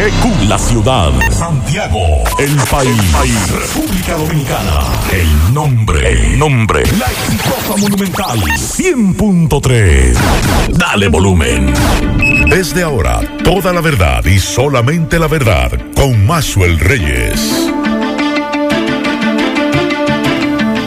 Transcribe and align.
XEQ, 0.00 0.48
la 0.48 0.56
ciudad. 0.56 1.12
Santiago, 1.30 2.00
el 2.38 2.56
país. 2.70 3.50
República 3.50 4.14
Dominicana, 4.14 4.80
el 5.12 5.52
nombre. 5.52 6.12
El 6.12 6.38
nombre. 6.38 6.82
La 6.98 7.04
exitosa 7.04 7.76
monumental. 7.76 8.38
100.3. 8.40 10.14
Dale 10.70 11.08
volumen. 11.08 11.74
Desde 12.48 12.82
ahora, 12.82 13.20
toda 13.44 13.74
la 13.74 13.82
verdad 13.82 14.24
y 14.24 14.38
solamente 14.38 15.18
la 15.18 15.28
verdad 15.28 15.70
con 15.94 16.26
Maxwell 16.26 16.80
Reyes. 16.80 17.70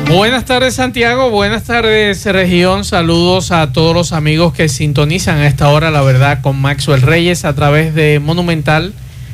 Buenas 0.09 0.45
tardes 0.45 0.73
Santiago, 0.75 1.29
buenas 1.29 1.63
tardes 1.63 2.25
región, 2.25 2.83
saludos 2.83 3.51
a 3.51 3.71
todos 3.73 3.95
los 3.95 4.11
amigos 4.11 4.53
que 4.53 4.69
sintonizan 4.69 5.37
a 5.37 5.47
esta 5.47 5.69
hora, 5.69 5.89
la 5.89 6.01
verdad, 6.01 6.41
con 6.41 6.59
Maxwell 6.59 7.01
Reyes 7.01 7.45
a 7.45 7.55
través 7.55 7.95
de 7.95 8.19
Monumental 8.19 8.93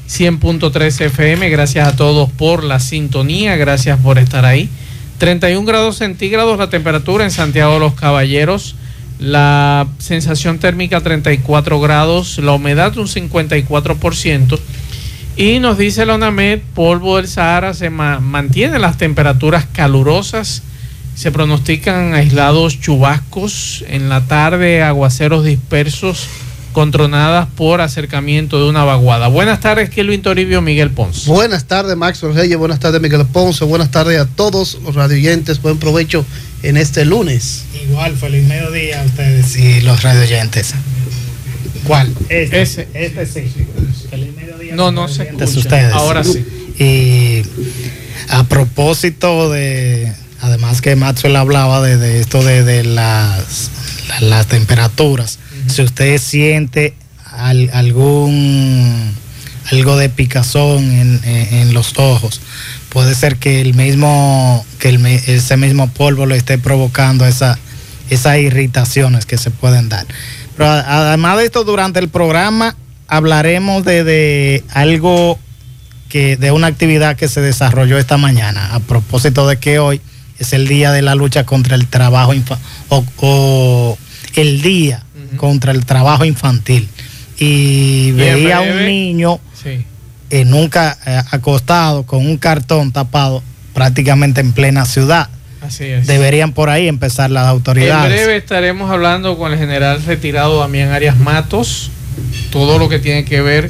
100.3 0.10 1.02
FM. 1.06 1.50
Gracias 1.50 1.88
a 1.88 1.96
todos 1.96 2.30
por 2.32 2.64
la 2.64 2.80
sintonía, 2.80 3.56
gracias 3.56 4.00
por 4.00 4.18
estar 4.18 4.46
ahí. 4.46 4.70
31 5.20 5.66
grados 5.66 5.98
centígrados 5.98 6.58
la 6.58 6.70
temperatura 6.70 7.24
en 7.26 7.32
Santiago 7.32 7.74
de 7.74 7.80
los 7.80 7.94
Caballeros, 7.94 8.76
la 9.20 9.88
sensación 10.00 10.60
térmica 10.60 11.02
34 11.02 11.80
grados, 11.80 12.40
la 12.40 12.54
humedad 12.54 12.98
un 12.98 13.08
54%. 13.08 14.60
Y 15.38 15.60
nos 15.60 15.78
dice 15.78 16.06
la 16.06 16.16
UNAMED, 16.16 16.62
polvo 16.74 17.18
del 17.18 17.28
Sahara 17.28 17.74
se 17.74 17.90
mantiene 17.90 18.80
las 18.80 18.98
temperaturas 18.98 19.66
calurosas 19.72 20.64
se 21.20 21.34
pronostican 21.34 22.14
aislados 22.14 22.80
chubascos 22.80 23.84
en 23.90 24.08
la 24.08 24.22
tarde, 24.22 24.82
aguaceros 24.82 25.44
dispersos 25.44 26.30
controladas 26.72 27.48
por 27.56 27.82
acercamiento 27.82 28.62
de 28.62 28.70
una 28.70 28.84
vaguada. 28.84 29.28
Buenas 29.28 29.60
tardes, 29.60 29.90
Kelvin 29.90 30.22
Toribio, 30.22 30.62
Miguel 30.62 30.92
Ponce. 30.92 31.30
Buenas 31.30 31.66
tardes, 31.66 31.96
Max 31.96 32.22
Reyes. 32.22 32.58
Buenas 32.58 32.80
tardes, 32.80 33.02
Miguel 33.02 33.26
Ponce. 33.26 33.66
Buenas 33.66 33.92
tardes 33.92 34.20
a 34.20 34.26
todos 34.26 34.80
los 34.84 34.96
radioyentes. 34.96 35.62
Buen 35.62 35.78
provecho 35.78 36.26
en 36.64 36.78
este 36.78 37.06
lunes. 37.06 37.64
Igual, 37.84 38.16
feliz 38.16 38.46
mediodía 38.48 39.02
a 39.02 39.06
ustedes 39.06 39.58
y 39.58 39.82
los 39.82 40.02
radioyentes. 40.04 40.74
¿Cuál? 41.86 42.14
Este, 42.30 42.62
Ese. 42.62 42.88
Este 42.94 43.26
sí. 43.26 43.52
Feliz 44.10 44.36
mediodía. 44.36 44.76
No, 44.76 44.92
no 44.92 45.08
sé. 45.08 45.32
Ustedes. 45.36 45.94
Ahora 45.94 46.24
sí. 46.24 46.46
Y 46.78 47.42
a 48.30 48.44
propósito 48.44 49.50
de 49.50 50.14
Además 50.42 50.82
que 50.82 50.96
Maxwell 50.96 51.36
hablaba 51.36 51.82
de, 51.82 52.20
esto 52.20 52.42
de, 52.44 52.84
las, 52.84 53.70
las 54.22 54.48
temperaturas. 54.48 55.40
Si 55.70 55.82
usted 55.82 56.18
siente 56.20 56.94
algún 57.72 59.14
algo 59.72 59.98
de 59.98 60.10
picazón 60.10 60.92
en, 61.24 61.74
los 61.74 61.94
ojos, 61.98 62.42
puede 62.90 63.14
ser 63.14 63.38
que 63.38 63.62
el 63.62 63.76
mismo 63.76 64.66
que 64.80 64.90
ese 65.28 65.58
mismo 65.58 65.90
polvo 65.90 66.26
le 66.26 66.38
esté 66.38 66.58
provocando 66.58 67.26
esa, 67.26 67.60
esas 68.10 68.40
irritaciones 68.40 69.26
que 69.26 69.38
se 69.38 69.52
pueden 69.52 69.90
dar. 69.90 70.08
Pero 70.58 70.70
además 70.70 71.38
de 71.38 71.46
esto, 71.46 71.64
durante 71.64 72.00
el 72.00 72.10
programa 72.10 72.76
hablaremos 73.08 73.86
de, 73.86 74.04
de 74.04 74.64
algo 74.72 75.40
que 76.10 76.36
de 76.36 76.52
una 76.52 76.68
actividad 76.68 77.16
que 77.16 77.28
se 77.28 77.42
desarrolló 77.42 78.00
esta 78.00 78.18
mañana 78.18 78.74
a 78.74 78.80
propósito 78.80 79.48
de 79.48 79.58
que 79.58 79.78
hoy 79.78 80.02
es 80.40 80.54
el 80.54 80.68
día 80.68 80.92
de 80.92 81.02
la 81.02 81.16
lucha 81.16 81.46
contra 81.46 81.76
el 81.76 81.88
trabajo 81.88 82.34
o, 82.90 83.06
o, 83.18 83.98
el 84.36 84.62
día 84.62 85.04
contra 85.38 85.72
el 85.72 85.86
trabajo 85.86 86.26
infantil. 86.26 86.88
Y, 87.38 88.12
veía 88.12 88.58
a 88.58 88.62
un 88.62 88.86
niño 88.86 89.40
nunca 90.46 90.98
eh, 91.06 91.22
acostado 91.32 92.04
con 92.04 92.26
un 92.26 92.38
cartón 92.38 92.92
tapado 92.92 93.42
prácticamente 93.74 94.42
en 94.42 94.54
plena 94.54 94.86
ciudad. 94.86 95.30
Así 95.62 95.86
es. 95.86 96.08
Deberían 96.08 96.54
por 96.54 96.70
ahí 96.70 96.88
empezar 96.88 97.32
las 97.32 97.48
autoridades. 97.48 98.12
En 98.12 98.18
breve 98.18 98.38
estaremos 98.38 98.90
hablando 98.92 99.38
con 99.38 99.52
el 99.52 99.58
general 99.58 100.04
retirado 100.06 100.60
Damián 100.60 100.92
Arias 100.92 101.18
Matos, 101.18 101.92
todo 102.52 102.80
lo 102.80 102.88
que 102.88 103.00
tiene 103.00 103.26
que 103.26 103.42
ver 103.42 103.70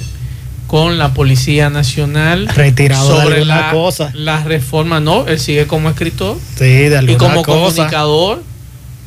con 0.68 1.00
la 1.00 1.14
Policía 1.14 1.70
Nacional. 1.72 2.48
Retirado 2.48 3.22
sobre 3.22 3.44
la, 3.44 3.72
cosa. 3.72 4.12
La 4.14 4.44
reforma, 4.44 5.00
no, 5.00 5.28
él 5.28 5.40
sigue 5.40 5.66
como 5.66 5.90
escritor. 5.90 6.38
Sí, 6.58 6.66
de 6.66 7.12
Y 7.12 7.16
como 7.16 7.42
comunicador, 7.42 8.44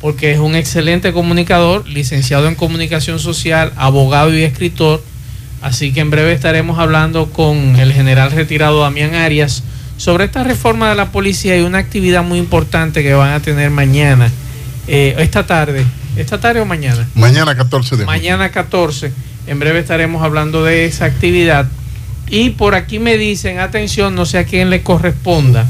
porque 0.03 0.33
es 0.33 0.39
un 0.39 0.53
excelente 0.53 1.13
comunicador, 1.13 1.87
licenciado 1.87 2.49
en 2.49 2.55
comunicación 2.55 3.19
social, 3.19 3.71
abogado 3.77 4.37
y 4.37 4.43
escritor. 4.43 5.01
Así 5.61 5.93
que 5.93 6.01
en 6.01 6.09
breve 6.09 6.33
estaremos 6.33 6.77
hablando 6.77 7.29
con 7.29 7.77
el 7.77 7.93
general 7.93 8.31
retirado 8.31 8.81
Damián 8.81 9.15
Arias 9.15 9.63
sobre 9.95 10.25
esta 10.25 10.43
reforma 10.43 10.89
de 10.89 10.95
la 10.95 11.13
policía 11.13 11.57
y 11.57 11.61
una 11.61 11.77
actividad 11.77 12.21
muy 12.21 12.37
importante 12.37 13.01
que 13.01 13.13
van 13.13 13.31
a 13.31 13.39
tener 13.39 13.69
mañana, 13.69 14.29
eh, 14.89 15.15
esta 15.19 15.45
tarde. 15.45 15.85
¿Esta 16.17 16.37
tarde 16.37 16.59
o 16.59 16.65
mañana? 16.65 17.07
Mañana 17.15 17.55
14 17.55 17.95
de 17.95 18.05
Mañana 18.05 18.51
14 18.51 19.13
en 19.47 19.57
breve 19.57 19.79
estaremos 19.79 20.21
hablando 20.21 20.65
de 20.65 20.83
esa 20.83 21.05
actividad. 21.05 21.65
Y 22.27 22.49
por 22.49 22.75
aquí 22.75 22.99
me 22.99 23.17
dicen, 23.17 23.59
atención, 23.59 24.15
no 24.15 24.25
sé 24.25 24.39
a 24.39 24.43
quién 24.43 24.69
le 24.69 24.81
corresponda. 24.81 25.65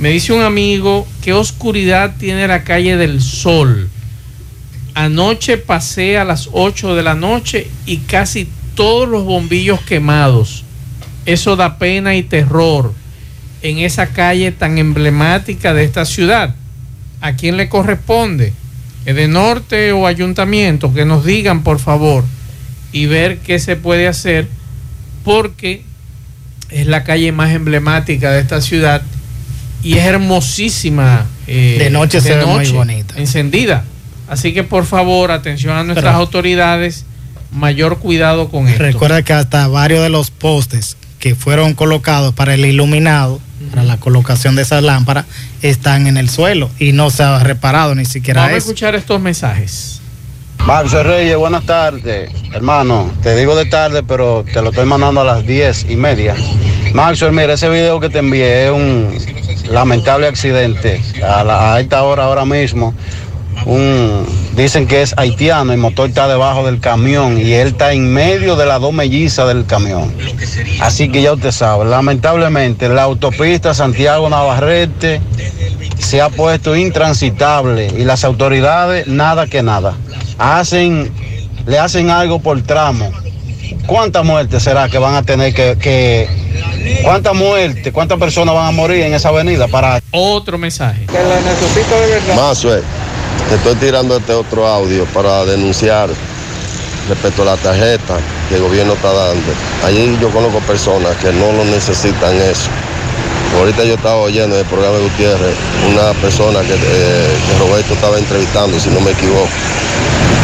Me 0.00 0.08
dice 0.08 0.32
un 0.32 0.40
amigo, 0.40 1.06
¿qué 1.20 1.34
oscuridad 1.34 2.14
tiene 2.18 2.48
la 2.48 2.64
calle 2.64 2.96
del 2.96 3.20
Sol? 3.20 3.90
Anoche 4.94 5.58
pasé 5.58 6.16
a 6.16 6.24
las 6.24 6.48
8 6.52 6.94
de 6.94 7.02
la 7.02 7.14
noche 7.14 7.68
y 7.84 7.98
casi 7.98 8.48
todos 8.74 9.06
los 9.06 9.24
bombillos 9.24 9.82
quemados. 9.82 10.64
Eso 11.26 11.54
da 11.54 11.76
pena 11.76 12.16
y 12.16 12.22
terror 12.22 12.94
en 13.60 13.76
esa 13.80 14.06
calle 14.06 14.52
tan 14.52 14.78
emblemática 14.78 15.74
de 15.74 15.84
esta 15.84 16.06
ciudad. 16.06 16.54
¿A 17.20 17.34
quién 17.34 17.58
le 17.58 17.68
corresponde? 17.68 18.54
¿Es 19.04 19.14
de 19.14 19.28
norte 19.28 19.92
o 19.92 20.06
ayuntamiento? 20.06 20.94
Que 20.94 21.04
nos 21.04 21.26
digan, 21.26 21.62
por 21.62 21.78
favor 21.78 22.24
y 22.90 23.04
ver 23.04 23.38
qué 23.40 23.58
se 23.58 23.76
puede 23.76 24.08
hacer 24.08 24.48
porque 25.24 25.82
es 26.70 26.86
la 26.86 27.04
calle 27.04 27.32
más 27.32 27.50
emblemática 27.50 28.30
de 28.30 28.40
esta 28.40 28.62
ciudad 28.62 29.02
y 29.82 29.94
es 29.94 30.04
hermosísima. 30.04 31.26
Eh, 31.46 31.76
de 31.78 31.90
noche 31.90 32.20
se 32.20 32.36
ve 32.36 32.46
muy 32.46 32.70
bonita. 32.70 33.14
Encendida. 33.16 33.84
Así 34.28 34.52
que 34.52 34.62
por 34.62 34.86
favor, 34.86 35.32
atención 35.32 35.76
a 35.76 35.82
nuestras 35.82 36.14
autoridades, 36.14 37.04
mayor 37.50 37.98
cuidado 37.98 38.48
con 38.48 38.68
esto. 38.68 38.82
Recuerda 38.82 39.22
que 39.22 39.32
hasta 39.32 39.66
varios 39.66 40.02
de 40.02 40.08
los 40.08 40.30
postes 40.30 40.96
que 41.18 41.34
fueron 41.34 41.74
colocados 41.74 42.32
para 42.34 42.54
el 42.54 42.64
iluminado, 42.64 43.40
para 43.70 43.82
la 43.82 43.96
colocación 43.98 44.54
de 44.54 44.62
esas 44.62 44.82
lámparas, 44.82 45.26
están 45.62 46.06
en 46.06 46.16
el 46.16 46.30
suelo 46.30 46.70
y 46.78 46.92
no 46.92 47.10
se 47.10 47.24
ha 47.24 47.38
reparado 47.40 47.94
ni 47.94 48.04
siquiera 48.04 48.42
Vamos 48.42 48.54
a 48.54 48.58
escuchar 48.58 48.94
estos 48.94 49.20
mensajes. 49.20 50.00
Marcio 50.66 51.02
Reyes, 51.02 51.36
buenas 51.36 51.64
tardes. 51.64 52.30
Hermano, 52.52 53.10
te 53.22 53.34
digo 53.34 53.56
de 53.56 53.66
tarde, 53.66 54.02
pero 54.02 54.44
te 54.44 54.62
lo 54.62 54.70
estoy 54.70 54.86
mandando 54.86 55.22
a 55.22 55.24
las 55.24 55.46
diez 55.46 55.86
y 55.88 55.96
media. 55.96 56.36
Maxwell, 56.94 57.32
mira, 57.32 57.54
ese 57.54 57.68
video 57.68 57.98
que 57.98 58.08
te 58.08 58.18
envié 58.18 58.66
es 58.66 58.70
un 58.70 59.10
lamentable 59.70 60.26
accidente. 60.26 61.00
A, 61.22 61.78
esta 61.80 62.02
hora, 62.02 62.24
ahora 62.24 62.44
mismo, 62.44 62.94
un, 63.66 64.26
dicen 64.56 64.86
que 64.86 65.02
es 65.02 65.14
haitiano, 65.16 65.72
el 65.72 65.78
motor 65.78 66.08
está 66.08 66.28
debajo 66.28 66.66
del 66.66 66.80
camión 66.80 67.38
y 67.38 67.52
él 67.52 67.68
está 67.68 67.92
en 67.92 68.12
medio 68.12 68.56
de 68.56 68.66
las 68.66 68.80
dos 68.80 68.92
mellizas 68.92 69.46
del 69.48 69.64
camión. 69.66 70.12
Así 70.80 71.08
que 71.08 71.22
ya 71.22 71.32
usted 71.32 71.52
sabe, 71.52 71.84
lamentablemente 71.84 72.88
la 72.88 73.04
autopista 73.04 73.72
Santiago 73.74 74.28
Navarrete 74.28 75.20
se 75.98 76.20
ha 76.20 76.28
puesto 76.28 76.76
intransitable 76.76 77.92
y 77.96 78.04
las 78.04 78.24
autoridades 78.24 79.06
nada 79.06 79.46
que 79.46 79.62
nada 79.62 79.94
hacen, 80.38 81.12
le 81.66 81.78
hacen 81.78 82.10
algo 82.10 82.40
por 82.40 82.60
tramo. 82.62 83.10
¿Cuántas 83.86 84.24
muertes 84.24 84.62
será 84.62 84.88
que 84.88 84.98
van 84.98 85.14
a 85.14 85.22
tener 85.22 85.54
que, 85.54 85.76
que 85.78 86.28
cuántas 87.02 87.34
muertes, 87.34 87.92
cuántas 87.92 88.18
personas 88.18 88.54
van 88.54 88.68
a 88.68 88.70
morir 88.70 89.02
en 89.02 89.14
esa 89.14 89.28
avenida 89.28 89.68
para 89.68 90.00
otro 90.10 90.58
mensaje? 90.58 91.06
Que 91.06 91.12
la 91.12 91.40
necesito 91.40 92.00
de 92.00 92.06
verdad. 92.06 92.34
Más, 92.36 92.60
te 92.60 93.56
estoy 93.56 93.74
tirando 93.76 94.16
este 94.16 94.32
otro 94.32 94.66
audio 94.66 95.04
para 95.06 95.44
denunciar 95.44 96.08
respecto 97.08 97.42
a 97.42 97.46
la 97.46 97.56
tarjeta 97.56 98.18
que 98.48 98.56
el 98.56 98.62
gobierno 98.62 98.92
está 98.92 99.12
dando. 99.12 99.52
Allí 99.84 100.16
yo 100.20 100.30
conozco 100.30 100.60
personas 100.60 101.16
que 101.16 101.32
no 101.32 101.52
lo 101.52 101.64
necesitan 101.64 102.36
eso. 102.36 102.70
Ahorita 103.58 103.84
yo 103.84 103.94
estaba 103.94 104.16
oyendo 104.16 104.54
en 104.54 104.62
el 104.62 104.68
programa 104.68 104.98
de 104.98 105.02
Gutiérrez 105.02 105.56
una 105.90 106.12
persona 106.20 106.60
que, 106.60 106.74
eh, 106.74 107.36
que 107.48 107.58
Roberto 107.58 107.94
estaba 107.94 108.18
entrevistando, 108.18 108.78
si 108.78 108.90
no 108.90 109.00
me 109.00 109.10
equivoco 109.10 109.48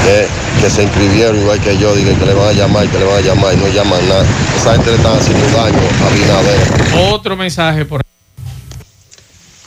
que, 0.05 0.27
se 0.71 0.83
inscribieron 0.83 1.37
igual 1.39 1.61
que 1.61 1.79
yo, 1.79 1.95
digan 1.95 2.17
que 2.17 2.27
le 2.27 2.35
van 2.35 2.49
a 2.49 2.53
llamar, 2.53 2.89
que 2.89 2.99
le 2.99 3.05
van 3.05 3.19
a 3.19 3.21
llamar 3.21 3.55
y 3.55 3.57
no 3.57 3.69
llaman 3.69 4.09
nada. 4.09 4.25
Esa 4.57 4.73
gente 4.75 4.91
le 4.91 4.97
están 4.97 5.19
haciendo 5.19 5.47
daño 5.57 5.79
a 5.79 6.15
Binader. 6.15 7.13
Otro 7.13 7.37
mensaje 7.37 7.85
por 7.85 8.03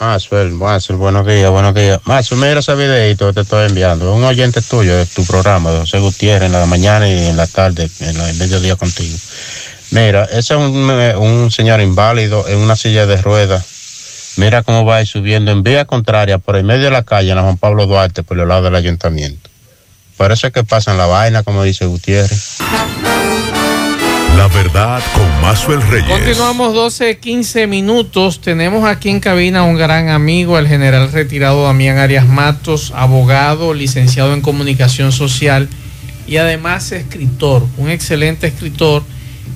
Maxwell, 0.00 0.52
Maxwell, 0.52 0.98
buenos 0.98 1.26
días, 1.26 1.50
buenos 1.50 1.74
días. 1.74 2.00
Maxwell, 2.04 2.40
mira 2.40 2.60
ese 2.60 2.74
videito 2.74 3.26
que 3.26 3.34
te 3.34 3.40
estoy 3.42 3.66
enviando. 3.66 4.14
Un 4.14 4.24
oyente 4.24 4.62
tuyo 4.62 4.96
de 4.96 5.04
tu 5.04 5.26
programa, 5.26 5.72
de 5.72 5.80
José 5.80 5.98
Gutiérrez, 5.98 6.46
en 6.46 6.52
la 6.52 6.64
mañana 6.64 7.06
y 7.06 7.26
en 7.26 7.36
la 7.36 7.46
tarde, 7.46 7.90
en 8.00 8.18
el 8.18 8.34
mediodía 8.36 8.76
contigo. 8.76 9.18
Mira, 9.90 10.24
ese 10.24 10.38
es 10.38 10.50
un, 10.52 10.90
un 10.90 11.50
señor 11.50 11.82
inválido 11.82 12.48
en 12.48 12.58
una 12.58 12.76
silla 12.76 13.04
de 13.04 13.20
ruedas. 13.20 13.66
Mira 14.36 14.62
cómo 14.62 14.86
va 14.86 14.96
a 14.96 15.00
ir 15.02 15.06
subiendo 15.06 15.50
en 15.50 15.62
vía 15.62 15.84
contraria 15.84 16.38
por 16.38 16.56
el 16.56 16.64
medio 16.64 16.84
de 16.84 16.92
la 16.92 17.02
calle 17.02 17.28
en 17.30 17.36
la 17.36 17.42
Juan 17.42 17.58
Pablo 17.58 17.86
Duarte 17.86 18.22
por 18.22 18.38
el 18.38 18.48
lado 18.48 18.62
del 18.62 18.76
ayuntamiento. 18.76 19.49
Por 20.20 20.32
eso 20.32 20.48
es 20.48 20.52
que 20.52 20.64
pasan 20.64 20.98
la 20.98 21.06
vaina, 21.06 21.42
como 21.42 21.62
dice 21.62 21.86
Gutiérrez. 21.86 22.58
La 24.36 24.48
verdad 24.48 25.02
con 25.14 25.40
Mazuel 25.40 25.80
Reyes. 25.80 26.10
Continuamos 26.10 26.74
12, 26.74 27.16
15 27.16 27.66
minutos. 27.66 28.42
Tenemos 28.42 28.84
aquí 28.84 29.08
en 29.08 29.20
cabina 29.20 29.62
un 29.62 29.78
gran 29.78 30.10
amigo, 30.10 30.58
el 30.58 30.68
general 30.68 31.10
retirado 31.10 31.64
Damián 31.64 31.96
Arias 31.96 32.28
Matos, 32.28 32.92
abogado, 32.94 33.72
licenciado 33.72 34.34
en 34.34 34.42
comunicación 34.42 35.10
social 35.10 35.70
y 36.26 36.36
además 36.36 36.92
escritor, 36.92 37.66
un 37.78 37.88
excelente 37.88 38.46
escritor, 38.48 39.02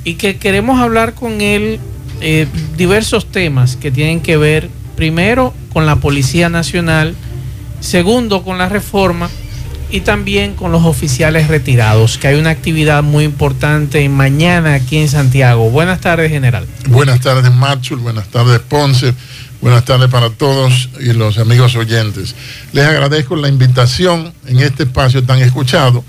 y 0.02 0.14
que 0.14 0.38
queremos 0.38 0.81
hablar 0.81 1.12
con 1.12 1.43
él 1.43 1.78
eh, 2.22 2.46
diversos 2.75 3.31
temas 3.31 3.76
que 3.76 3.90
tienen 3.90 4.22
que 4.22 4.38
ver, 4.38 4.70
primero, 4.96 5.52
con 5.75 5.84
la 5.84 5.96
Policía 5.96 6.49
Nacional, 6.49 7.14
segundo, 7.81 8.43
con 8.43 8.56
la 8.56 8.70
reforma 8.70 9.28
y 9.90 10.00
también 10.00 10.54
con 10.54 10.72
los 10.72 10.84
oficiales 10.84 11.48
retirados, 11.48 12.19
que 12.19 12.28
hay 12.28 12.38
una 12.38 12.50
actividad 12.50 13.02
muy 13.02 13.25
importante 13.25 14.08
mañana 14.08 14.75
aquí 14.75 14.98
en 14.98 15.08
Santiago. 15.08 15.70
Buenas 15.70 16.00
tardes, 16.00 16.31
general. 16.31 16.66
Buenas 16.88 17.20
tardes, 17.20 17.52
Machul. 17.52 17.98
Buenas 17.98 18.28
tardes, 18.28 18.60
Ponce. 18.60 19.14
Buenas 19.60 19.84
tardes 19.84 20.10
para 20.10 20.31
todos 20.31 20.90
y 21.00 21.12
los 21.12 21.38
amigos 21.38 21.75
oyentes. 21.76 22.34
Les 22.72 22.84
agradezco 22.84 23.36
la 23.36 23.48
invitación 23.48 24.34
en 24.46 24.60
este 24.60 24.82
espacio 24.82 25.22
tan 25.25 25.38
escuchado 25.38 26.04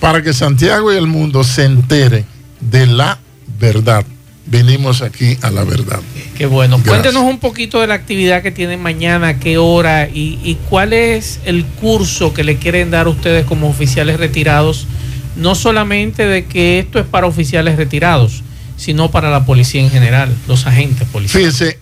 para 0.00 0.22
que 0.22 0.32
Santiago 0.32 0.92
y 0.92 0.96
el 0.96 1.06
mundo 1.06 1.44
se 1.44 1.64
entere 1.64 2.24
de 2.60 2.86
la 2.86 3.18
verdad. 3.58 4.04
Venimos 4.46 5.02
aquí 5.02 5.36
a 5.42 5.50
la 5.50 5.64
verdad. 5.64 6.00
Qué 6.36 6.46
bueno. 6.46 6.76
Gracias. 6.76 7.02
Cuéntenos 7.02 7.22
un 7.28 7.38
poquito 7.38 7.80
de 7.80 7.88
la 7.88 7.94
actividad 7.94 8.42
que 8.42 8.52
tienen 8.52 8.80
mañana, 8.80 9.40
qué 9.40 9.58
hora 9.58 10.08
y, 10.08 10.38
y 10.44 10.56
cuál 10.68 10.92
es 10.92 11.40
el 11.44 11.64
curso 11.64 12.32
que 12.32 12.44
le 12.44 12.56
quieren 12.56 12.90
dar 12.90 13.08
ustedes 13.08 13.44
como 13.44 13.68
oficiales 13.68 14.18
retirados, 14.18 14.86
no 15.34 15.54
solamente 15.54 16.26
de 16.26 16.44
que 16.44 16.78
esto 16.78 17.00
es 17.00 17.06
para 17.06 17.26
oficiales 17.26 17.76
retirados, 17.76 18.42
sino 18.76 19.10
para 19.10 19.30
la 19.30 19.44
policía 19.44 19.80
en 19.80 19.90
general, 19.90 20.32
los 20.46 20.66
agentes 20.66 21.08
policiales. 21.08 21.56
Fíjense, 21.56 21.78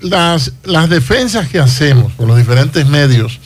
las, 0.00 0.52
las 0.64 0.88
defensas 0.88 1.48
que 1.48 1.58
hacemos 1.58 2.12
por 2.12 2.26
los 2.26 2.36
diferentes 2.36 2.86
medios 2.86 3.38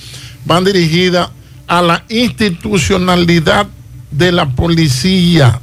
van 0.44 0.64
dirigidas 0.64 1.28
a 1.66 1.82
la 1.82 2.04
institucionalidad 2.08 3.66
de 4.10 4.32
la 4.32 4.48
policía 4.50 5.60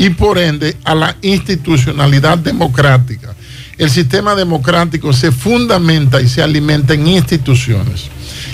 y 0.00 0.08
por 0.08 0.38
ende 0.38 0.78
a 0.84 0.94
la 0.94 1.14
institucionalidad 1.20 2.38
democrática. 2.38 3.34
El 3.76 3.90
sistema 3.90 4.34
democrático 4.34 5.12
se 5.12 5.30
fundamenta 5.30 6.22
y 6.22 6.28
se 6.28 6.42
alimenta 6.42 6.94
en 6.94 7.06
instituciones. 7.06 8.08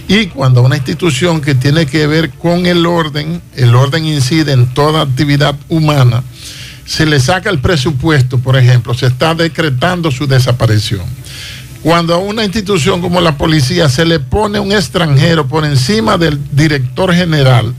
Y 0.08 0.26
cuando 0.26 0.62
una 0.62 0.74
institución 0.74 1.40
que 1.40 1.54
tiene 1.54 1.86
que 1.86 2.08
ver 2.08 2.30
con 2.30 2.66
el 2.66 2.84
orden, 2.84 3.40
el 3.54 3.76
orden 3.76 4.06
incide 4.06 4.50
en 4.50 4.74
toda 4.74 5.02
actividad 5.02 5.54
humana, 5.68 6.24
se 6.84 7.06
le 7.06 7.20
saca 7.20 7.48
el 7.48 7.60
presupuesto, 7.60 8.38
por 8.38 8.56
ejemplo, 8.56 8.92
se 8.94 9.06
está 9.06 9.36
decretando 9.36 10.10
su 10.10 10.26
desaparición. 10.26 11.04
Cuando 11.80 12.12
a 12.12 12.18
una 12.18 12.44
institución 12.44 13.00
como 13.00 13.20
la 13.20 13.38
policía 13.38 13.88
se 13.88 14.04
le 14.04 14.18
pone 14.18 14.58
un 14.58 14.72
extranjero 14.72 15.46
por 15.46 15.64
encima 15.64 16.18
del 16.18 16.40
director 16.50 17.14
general, 17.14 17.72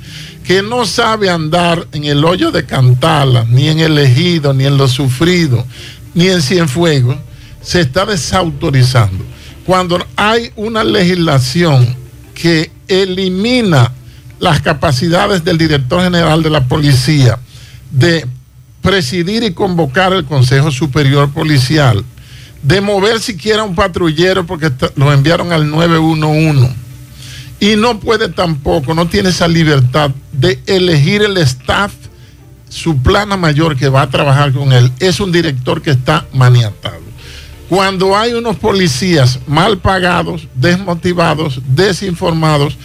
que 0.47 0.61
no 0.61 0.85
sabe 0.85 1.29
andar 1.29 1.89
en 1.91 2.05
el 2.05 2.23
hoyo 2.23 2.51
de 2.51 2.65
Cantala, 2.65 3.43
ni 3.49 3.67
en 3.67 3.79
el 3.79 3.97
ejido, 3.97 4.53
ni 4.53 4.65
en 4.65 4.77
lo 4.77 4.87
sufrido, 4.87 5.65
ni 6.13 6.29
en 6.29 6.41
Cienfuegos, 6.41 7.17
se 7.61 7.81
está 7.81 8.05
desautorizando. 8.05 9.25
Cuando 9.65 9.99
hay 10.15 10.53
una 10.55 10.85
legislación 10.85 11.93
que 12.33 12.71
elimina 12.87 13.91
las 14.39 14.61
capacidades 14.61 15.43
del 15.43 15.57
director 15.57 16.01
general 16.01 16.41
de 16.41 16.49
la 16.49 16.65
policía 16.65 17.37
de 17.91 18.25
presidir 18.81 19.43
y 19.43 19.51
convocar 19.51 20.13
el 20.13 20.23
Consejo 20.23 20.71
Superior 20.71 21.29
Policial, 21.29 22.05
de 22.63 22.79
mover 22.79 23.19
siquiera 23.19 23.63
un 23.63 23.75
patrullero 23.75 24.45
porque 24.45 24.71
lo 24.95 25.11
enviaron 25.11 25.51
al 25.51 25.69
911 25.69 26.86
y 27.59 27.75
no 27.75 27.99
puede 27.99 28.29
tampoco, 28.29 28.93
no 28.93 29.07
tiene 29.07 29.29
esa 29.29 29.47
libertad 29.47 30.11
de 30.31 30.59
elegir 30.67 31.23
el 31.23 31.37
staff, 31.37 31.91
su 32.69 32.97
plana 33.01 33.37
mayor 33.37 33.75
que 33.75 33.89
va 33.89 34.03
a 34.03 34.09
trabajar 34.09 34.53
con 34.53 34.71
él. 34.73 34.91
Es 34.99 35.19
un 35.19 35.31
director 35.31 35.81
que 35.81 35.91
está 35.91 36.25
maniatado. 36.33 37.07
Cuando 37.69 38.15
hay 38.15 38.33
unos 38.33 38.55
policías 38.57 39.39
mal 39.47 39.77
pagados, 39.79 40.47
desmotivados, 40.55 41.61
desinformados, 41.67 42.77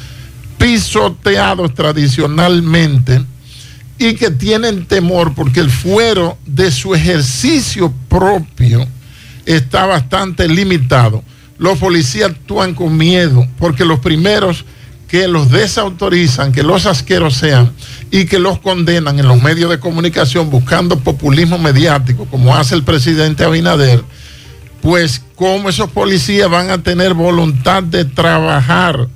pisoteados 0.59 1.75
tradicionalmente 1.75 3.23
y 3.99 4.15
que 4.15 4.31
tienen 4.31 4.87
temor 4.87 5.35
porque 5.35 5.61
el 5.61 5.71
fuero 5.71 6.39
de 6.47 6.71
su 6.71 6.95
ejercicio 6.95 7.93
propio 8.09 8.87
está 9.47 9.87
bastante 9.87 10.49
limitado. 10.49 11.23
Los 11.63 11.79
policías 11.79 12.33
actúan 12.33 12.75
con 12.75 12.97
miedo 12.97 13.47
porque 13.57 13.85
los 13.85 14.01
primeros 14.01 14.65
que 15.07 15.29
los 15.29 15.49
desautorizan, 15.49 16.51
que 16.51 16.65
los 16.65 16.87
asqueros 16.87 17.35
sean 17.35 17.71
y 18.11 18.25
que 18.25 18.41
los 18.41 18.59
condenan 18.59 19.21
en 19.21 19.29
los 19.29 19.41
medios 19.41 19.71
de 19.71 19.79
comunicación 19.79 20.51
buscando 20.51 20.99
populismo 20.99 21.59
mediático, 21.59 22.25
como 22.25 22.57
hace 22.57 22.75
el 22.75 22.83
presidente 22.83 23.45
Abinader, 23.45 24.03
pues 24.81 25.23
cómo 25.37 25.69
esos 25.69 25.89
policías 25.89 26.51
van 26.51 26.71
a 26.71 26.83
tener 26.83 27.15
voluntad 27.15 27.85
de 27.85 28.07
trabajar. 28.07 29.07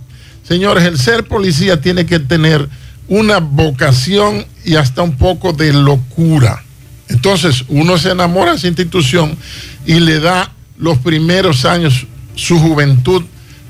Señores, 0.45 0.85
el 0.85 1.01
ser 1.01 1.27
policía 1.27 1.81
tiene 1.81 2.07
que 2.07 2.21
tener 2.21 2.69
una 3.09 3.39
vocación 3.39 4.47
y 4.65 4.77
hasta 4.77 5.03
un 5.03 5.17
poco 5.17 5.53
de 5.53 5.73
locura. 5.73 6.63
Entonces 7.09 7.65
uno 7.67 7.99
se 7.99 8.13
enamora 8.13 8.53
de 8.53 8.59
esa 8.59 8.69
institución 8.69 9.37
y 9.85 9.99
le 9.99 10.21
da 10.21 10.53
los 10.79 10.99
primeros 10.99 11.65
años, 11.65 12.07
su 12.37 12.61
juventud 12.61 13.25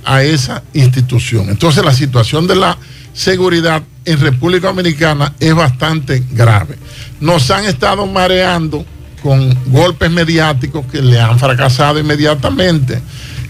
a 0.04 0.22
esa 0.22 0.62
institución. 0.74 1.48
Entonces 1.48 1.82
la 1.82 1.94
situación 1.94 2.46
de 2.46 2.56
la 2.56 2.76
seguridad 3.14 3.82
en 4.04 4.20
República 4.20 4.68
Dominicana 4.68 5.32
es 5.40 5.54
bastante 5.54 6.22
grave. 6.32 6.76
Nos 7.20 7.50
han 7.50 7.64
estado 7.64 8.06
mareando 8.06 8.84
con 9.22 9.56
golpes 9.72 10.10
mediáticos 10.10 10.84
que 10.86 11.00
le 11.00 11.18
han 11.18 11.38
fracasado 11.38 11.98
inmediatamente. 11.98 13.00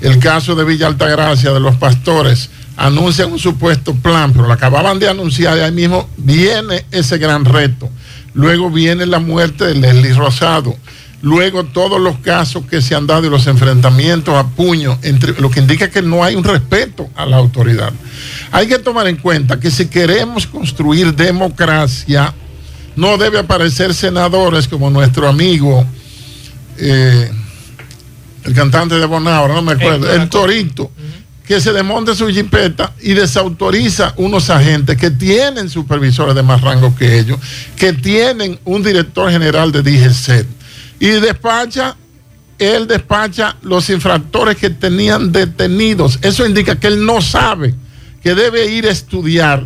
El 0.00 0.18
caso 0.18 0.54
de 0.54 0.64
Villa 0.64 0.86
Altagracia, 0.86 1.52
de 1.52 1.60
los 1.60 1.76
pastores, 1.76 2.48
anuncian 2.76 3.32
un 3.32 3.38
supuesto 3.38 3.94
plan, 3.94 4.32
pero 4.32 4.46
lo 4.46 4.52
acababan 4.52 4.98
de 4.98 5.08
anunciar 5.08 5.56
y 5.58 5.60
ahí 5.60 5.72
mismo 5.72 6.08
viene 6.16 6.84
ese 6.90 7.18
gran 7.18 7.44
reto. 7.44 7.90
Luego 8.34 8.70
viene 8.70 9.06
la 9.06 9.18
muerte 9.18 9.64
de 9.64 9.74
Leslie 9.74 10.14
Rosado. 10.14 10.76
Luego 11.26 11.64
todos 11.64 12.00
los 12.00 12.18
casos 12.18 12.66
que 12.66 12.80
se 12.80 12.94
han 12.94 13.08
dado 13.08 13.26
y 13.26 13.30
los 13.30 13.48
enfrentamientos 13.48 14.32
a 14.32 14.46
puño, 14.46 14.96
entre, 15.02 15.32
lo 15.40 15.50
que 15.50 15.58
indica 15.58 15.90
que 15.90 16.00
no 16.00 16.22
hay 16.22 16.36
un 16.36 16.44
respeto 16.44 17.10
a 17.16 17.26
la 17.26 17.36
autoridad. 17.36 17.92
Hay 18.52 18.68
que 18.68 18.78
tomar 18.78 19.08
en 19.08 19.16
cuenta 19.16 19.58
que 19.58 19.72
si 19.72 19.86
queremos 19.86 20.46
construir 20.46 21.12
democracia, 21.16 22.32
no 22.94 23.18
debe 23.18 23.40
aparecer 23.40 23.92
senadores 23.92 24.68
como 24.68 24.88
nuestro 24.88 25.26
amigo, 25.26 25.84
eh, 26.78 27.28
el 28.44 28.54
cantante 28.54 28.94
de 28.94 29.06
Bonao, 29.06 29.48
no 29.48 29.62
me 29.62 29.72
acuerdo, 29.72 30.08
el 30.08 30.28
Torito, 30.28 30.92
que 31.44 31.60
se 31.60 31.72
desmonte 31.72 32.14
su 32.14 32.28
jipeta 32.28 32.92
y 33.02 33.14
desautoriza 33.14 34.14
unos 34.18 34.48
agentes 34.48 34.96
que 34.96 35.10
tienen 35.10 35.70
supervisores 35.70 36.36
de 36.36 36.44
más 36.44 36.60
rango 36.60 36.94
que 36.94 37.18
ellos, 37.18 37.40
que 37.74 37.92
tienen 37.94 38.60
un 38.64 38.84
director 38.84 39.28
general 39.28 39.72
de 39.72 39.82
DGC 39.82 40.55
y 41.00 41.08
despacha, 41.08 41.96
él 42.58 42.86
despacha 42.86 43.56
los 43.62 43.90
infractores 43.90 44.56
que 44.56 44.70
tenían 44.70 45.32
detenidos. 45.32 46.18
Eso 46.22 46.46
indica 46.46 46.76
que 46.76 46.86
él 46.88 47.04
no 47.04 47.20
sabe 47.20 47.74
que 48.22 48.34
debe 48.34 48.66
ir 48.72 48.86
a 48.86 48.90
estudiar 48.90 49.64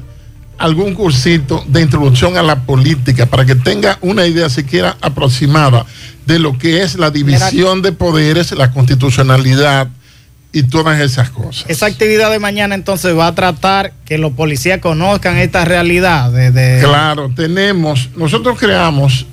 algún 0.58 0.94
cursito 0.94 1.64
de 1.68 1.80
introducción 1.80 2.36
a 2.36 2.42
la 2.42 2.64
política 2.64 3.24
para 3.26 3.46
que 3.46 3.54
tenga 3.54 3.96
una 4.02 4.26
idea 4.26 4.50
siquiera 4.50 4.96
aproximada 5.00 5.86
de 6.26 6.38
lo 6.38 6.58
que 6.58 6.82
es 6.82 6.96
la 6.96 7.10
división 7.10 7.80
de 7.80 7.92
poderes, 7.92 8.52
la 8.52 8.70
constitucionalidad 8.70 9.88
y 10.52 10.64
todas 10.64 11.00
esas 11.00 11.30
cosas. 11.30 11.64
Esa 11.68 11.86
actividad 11.86 12.30
de 12.30 12.40
mañana 12.40 12.74
entonces 12.74 13.16
va 13.16 13.28
a 13.28 13.34
tratar 13.34 13.92
que 14.04 14.18
los 14.18 14.32
policías 14.32 14.80
conozcan 14.80 15.38
esta 15.38 15.64
realidad. 15.64 16.30
De, 16.32 16.50
de- 16.50 16.82
Claro, 16.82 17.30
tenemos, 17.34 18.10
nosotros 18.16 18.58
creamos 18.58 19.26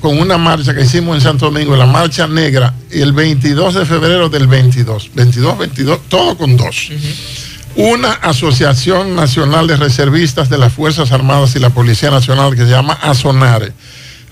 con 0.00 0.18
una 0.18 0.38
marcha 0.38 0.74
que 0.74 0.82
hicimos 0.82 1.16
en 1.16 1.20
Santo 1.20 1.46
Domingo, 1.46 1.76
la 1.76 1.86
marcha 1.86 2.26
negra, 2.26 2.74
el 2.90 3.12
22 3.12 3.74
de 3.74 3.86
febrero 3.86 4.28
del 4.28 4.46
22, 4.46 5.10
22, 5.14 5.58
22, 5.58 6.00
todo 6.08 6.36
con 6.36 6.56
dos. 6.56 6.90
Una 7.76 8.12
asociación 8.12 9.14
nacional 9.14 9.66
de 9.66 9.76
reservistas 9.76 10.48
de 10.48 10.58
las 10.58 10.72
Fuerzas 10.72 11.12
Armadas 11.12 11.54
y 11.54 11.60
la 11.60 11.70
Policía 11.70 12.10
Nacional 12.10 12.56
que 12.56 12.62
se 12.62 12.70
llama 12.70 12.94
ASONARE. 12.94 13.72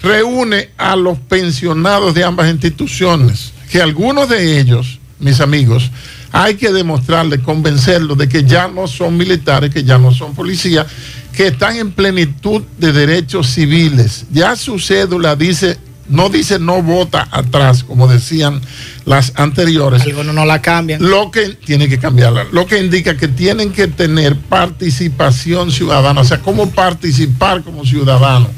reúne 0.03 0.71
a 0.79 0.97
los 0.97 1.19
pensionados 1.19 2.15
de 2.15 2.25
ambas 2.25 2.49
instituciones, 2.51 3.53
que 3.71 3.83
algunos 3.83 4.29
de 4.29 4.61
ellos, 4.61 4.99
mis 5.19 5.41
amigos, 5.41 5.91
hay 6.33 6.55
que 6.55 6.71
demostrarles, 6.71 7.41
convencerlos 7.41 8.19
de 8.19 8.29
que 8.29 8.45
ya 8.45 8.69
no 8.69 8.87
son 8.87 9.17
militares, 9.17 9.73
que 9.73 9.85
ya 9.85 9.99
no 9.99 10.13
son 10.13 10.35
policías, 10.35 10.87
que 11.33 11.49
están 11.49 11.77
en 11.77 11.93
plenitud 11.93 12.63
de 12.79 12.93
derechos 12.93 13.49
civiles. 13.49 14.27
Ya 14.31 14.57
su 14.57 14.79
cédula 14.79 15.37
dice, 15.37 15.79
no 16.09 16.29
dice 16.29 16.59
no 16.59 16.83
vota 16.83 17.29
atrás, 17.31 17.85
como 17.85 18.09
decían 18.09 18.61
las 19.05 19.33
anteriores. 19.37 20.03
Algunos 20.03 20.35
no 20.35 20.45
la 20.45 20.61
cambian. 20.61 21.03
Lo 21.09 21.31
que 21.31 21.51
tiene 21.51 21.89
que 21.89 21.99
cambiarla. 21.99 22.47
Lo 22.53 22.67
que 22.67 22.81
indica 22.81 23.17
que 23.17 23.29
tienen 23.29 23.73
que 23.73 23.87
tener 23.87 24.37
participación 24.37 25.71
ciudadana, 25.71 26.21
o 26.21 26.25
sea, 26.25 26.41
cómo 26.41 26.71
participar 26.71 27.63
como 27.63 27.85
ciudadano. 27.87 28.49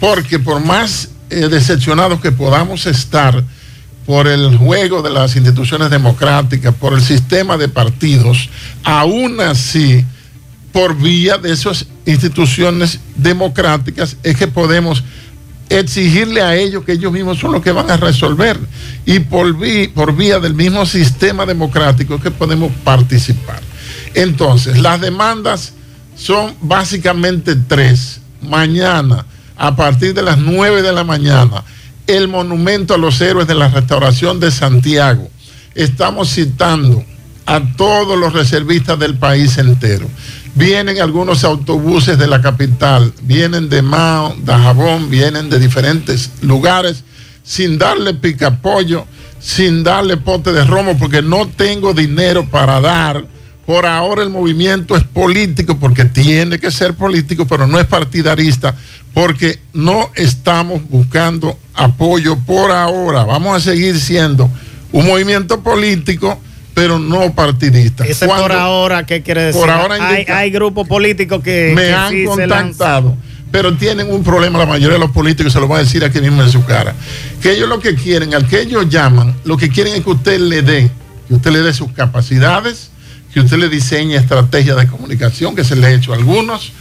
Porque 0.00 0.38
por 0.38 0.60
más 0.60 1.10
eh, 1.30 1.48
decepcionados 1.48 2.20
que 2.20 2.32
podamos 2.32 2.86
estar 2.86 3.42
por 4.06 4.28
el 4.28 4.56
juego 4.56 5.02
de 5.02 5.10
las 5.10 5.34
instituciones 5.34 5.90
democráticas, 5.90 6.74
por 6.74 6.94
el 6.94 7.02
sistema 7.02 7.56
de 7.56 7.68
partidos, 7.68 8.48
aún 8.84 9.40
así, 9.40 10.04
por 10.72 10.96
vía 10.96 11.38
de 11.38 11.52
esas 11.52 11.86
instituciones 12.06 13.00
democráticas, 13.16 14.16
es 14.22 14.36
que 14.36 14.46
podemos 14.46 15.02
exigirle 15.68 16.40
a 16.42 16.54
ellos 16.54 16.84
que 16.84 16.92
ellos 16.92 17.12
mismos 17.12 17.38
son 17.38 17.52
los 17.52 17.62
que 17.62 17.72
van 17.72 17.90
a 17.90 17.96
resolver. 17.96 18.58
Y 19.04 19.20
por, 19.20 19.56
vía 19.56 20.38
del 20.38 20.54
mismo 20.54 20.86
sistema 20.86 21.44
democrático 21.44 22.14
es 22.14 22.22
que 22.22 22.30
podemos 22.30 22.70
participar. 22.84 23.60
Entonces, 24.14 24.78
las 24.78 25.00
demandas 25.00 25.72
son 26.16 26.54
básicamente 26.60 27.56
tres. 27.56 28.20
Mañana, 28.40 29.26
a 29.56 29.74
partir 29.74 30.14
de 30.14 30.22
las 30.22 30.38
9 30.38 30.82
de 30.82 30.92
la 30.92 31.02
mañana, 31.02 31.64
el 32.06 32.28
monumento 32.28 32.94
a 32.94 32.98
los 32.98 33.20
héroes 33.20 33.46
de 33.46 33.54
la 33.54 33.68
restauración 33.68 34.40
de 34.40 34.50
Santiago. 34.50 35.28
Estamos 35.74 36.32
citando 36.32 37.04
a 37.46 37.60
todos 37.76 38.18
los 38.18 38.32
reservistas 38.32 38.98
del 38.98 39.16
país 39.16 39.58
entero. 39.58 40.08
Vienen 40.54 41.00
algunos 41.00 41.44
autobuses 41.44 42.18
de 42.18 42.26
la 42.26 42.40
capital, 42.40 43.12
vienen 43.22 43.68
de 43.68 43.82
Mao, 43.82 44.34
de 44.38 44.52
Jabón, 44.52 45.10
vienen 45.10 45.50
de 45.50 45.58
diferentes 45.58 46.30
lugares, 46.40 47.04
sin 47.42 47.78
darle 47.78 48.14
picapollo, 48.14 49.06
sin 49.38 49.84
darle 49.84 50.16
pote 50.16 50.52
de 50.52 50.64
romo, 50.64 50.98
porque 50.98 51.22
no 51.22 51.46
tengo 51.46 51.92
dinero 51.92 52.48
para 52.48 52.80
dar. 52.80 53.26
Por 53.66 53.84
ahora 53.84 54.22
el 54.22 54.30
movimiento 54.30 54.96
es 54.96 55.02
político, 55.02 55.76
porque 55.76 56.04
tiene 56.04 56.58
que 56.60 56.70
ser 56.70 56.94
político, 56.94 57.46
pero 57.46 57.66
no 57.66 57.80
es 57.80 57.86
partidarista, 57.86 58.76
porque 59.12 59.58
no 59.72 60.10
estamos 60.14 60.88
buscando 60.88 61.58
apoyo 61.74 62.36
por 62.38 62.70
ahora. 62.70 63.24
Vamos 63.24 63.56
a 63.56 63.60
seguir 63.60 63.98
siendo 63.98 64.48
un 64.92 65.04
movimiento 65.06 65.60
político, 65.62 66.38
pero 66.74 67.00
no 67.00 67.34
partidista. 67.34 68.04
Ese 68.04 68.26
Cuando- 68.26 68.44
por 68.44 68.52
ahora, 68.52 69.04
¿qué 69.04 69.22
quiere 69.22 69.42
decir? 69.44 69.60
Por 69.60 69.70
ahora 69.70 69.96
hay, 70.00 70.24
hay 70.28 70.50
grupos 70.50 70.86
políticos 70.86 71.42
que, 71.42 71.72
me 71.74 71.86
que 71.86 71.92
han 71.92 72.12
sí 72.12 72.24
contactado, 72.24 73.16
pero 73.50 73.76
tienen 73.76 74.12
un 74.12 74.22
problema 74.22 74.60
la 74.60 74.66
mayoría 74.66 74.94
de 74.94 75.00
los 75.00 75.10
políticos, 75.10 75.52
se 75.52 75.58
lo 75.58 75.66
voy 75.66 75.78
a 75.78 75.80
decir 75.82 76.04
aquí 76.04 76.20
mismo 76.20 76.40
en 76.40 76.50
su 76.50 76.64
cara, 76.64 76.94
que 77.42 77.50
ellos 77.52 77.68
lo 77.68 77.80
que 77.80 77.96
quieren, 77.96 78.32
al 78.32 78.46
que 78.46 78.60
ellos 78.60 78.88
llaman, 78.88 79.34
lo 79.44 79.56
que 79.56 79.70
quieren 79.70 79.94
es 79.94 80.04
que 80.04 80.10
usted 80.10 80.38
le 80.38 80.62
dé, 80.62 80.88
que 81.26 81.34
usted 81.34 81.50
le 81.50 81.62
dé 81.62 81.72
sus 81.72 81.90
capacidades, 81.92 82.90
que 83.36 83.40
usted 83.40 83.58
le 83.58 83.68
diseñe 83.68 84.14
estrategias 84.14 84.78
de 84.78 84.86
comunicación, 84.86 85.54
que 85.54 85.62
se 85.62 85.76
le 85.76 85.86
ha 85.86 85.90
hecho 85.90 86.14
a 86.14 86.16
algunos, 86.16 86.72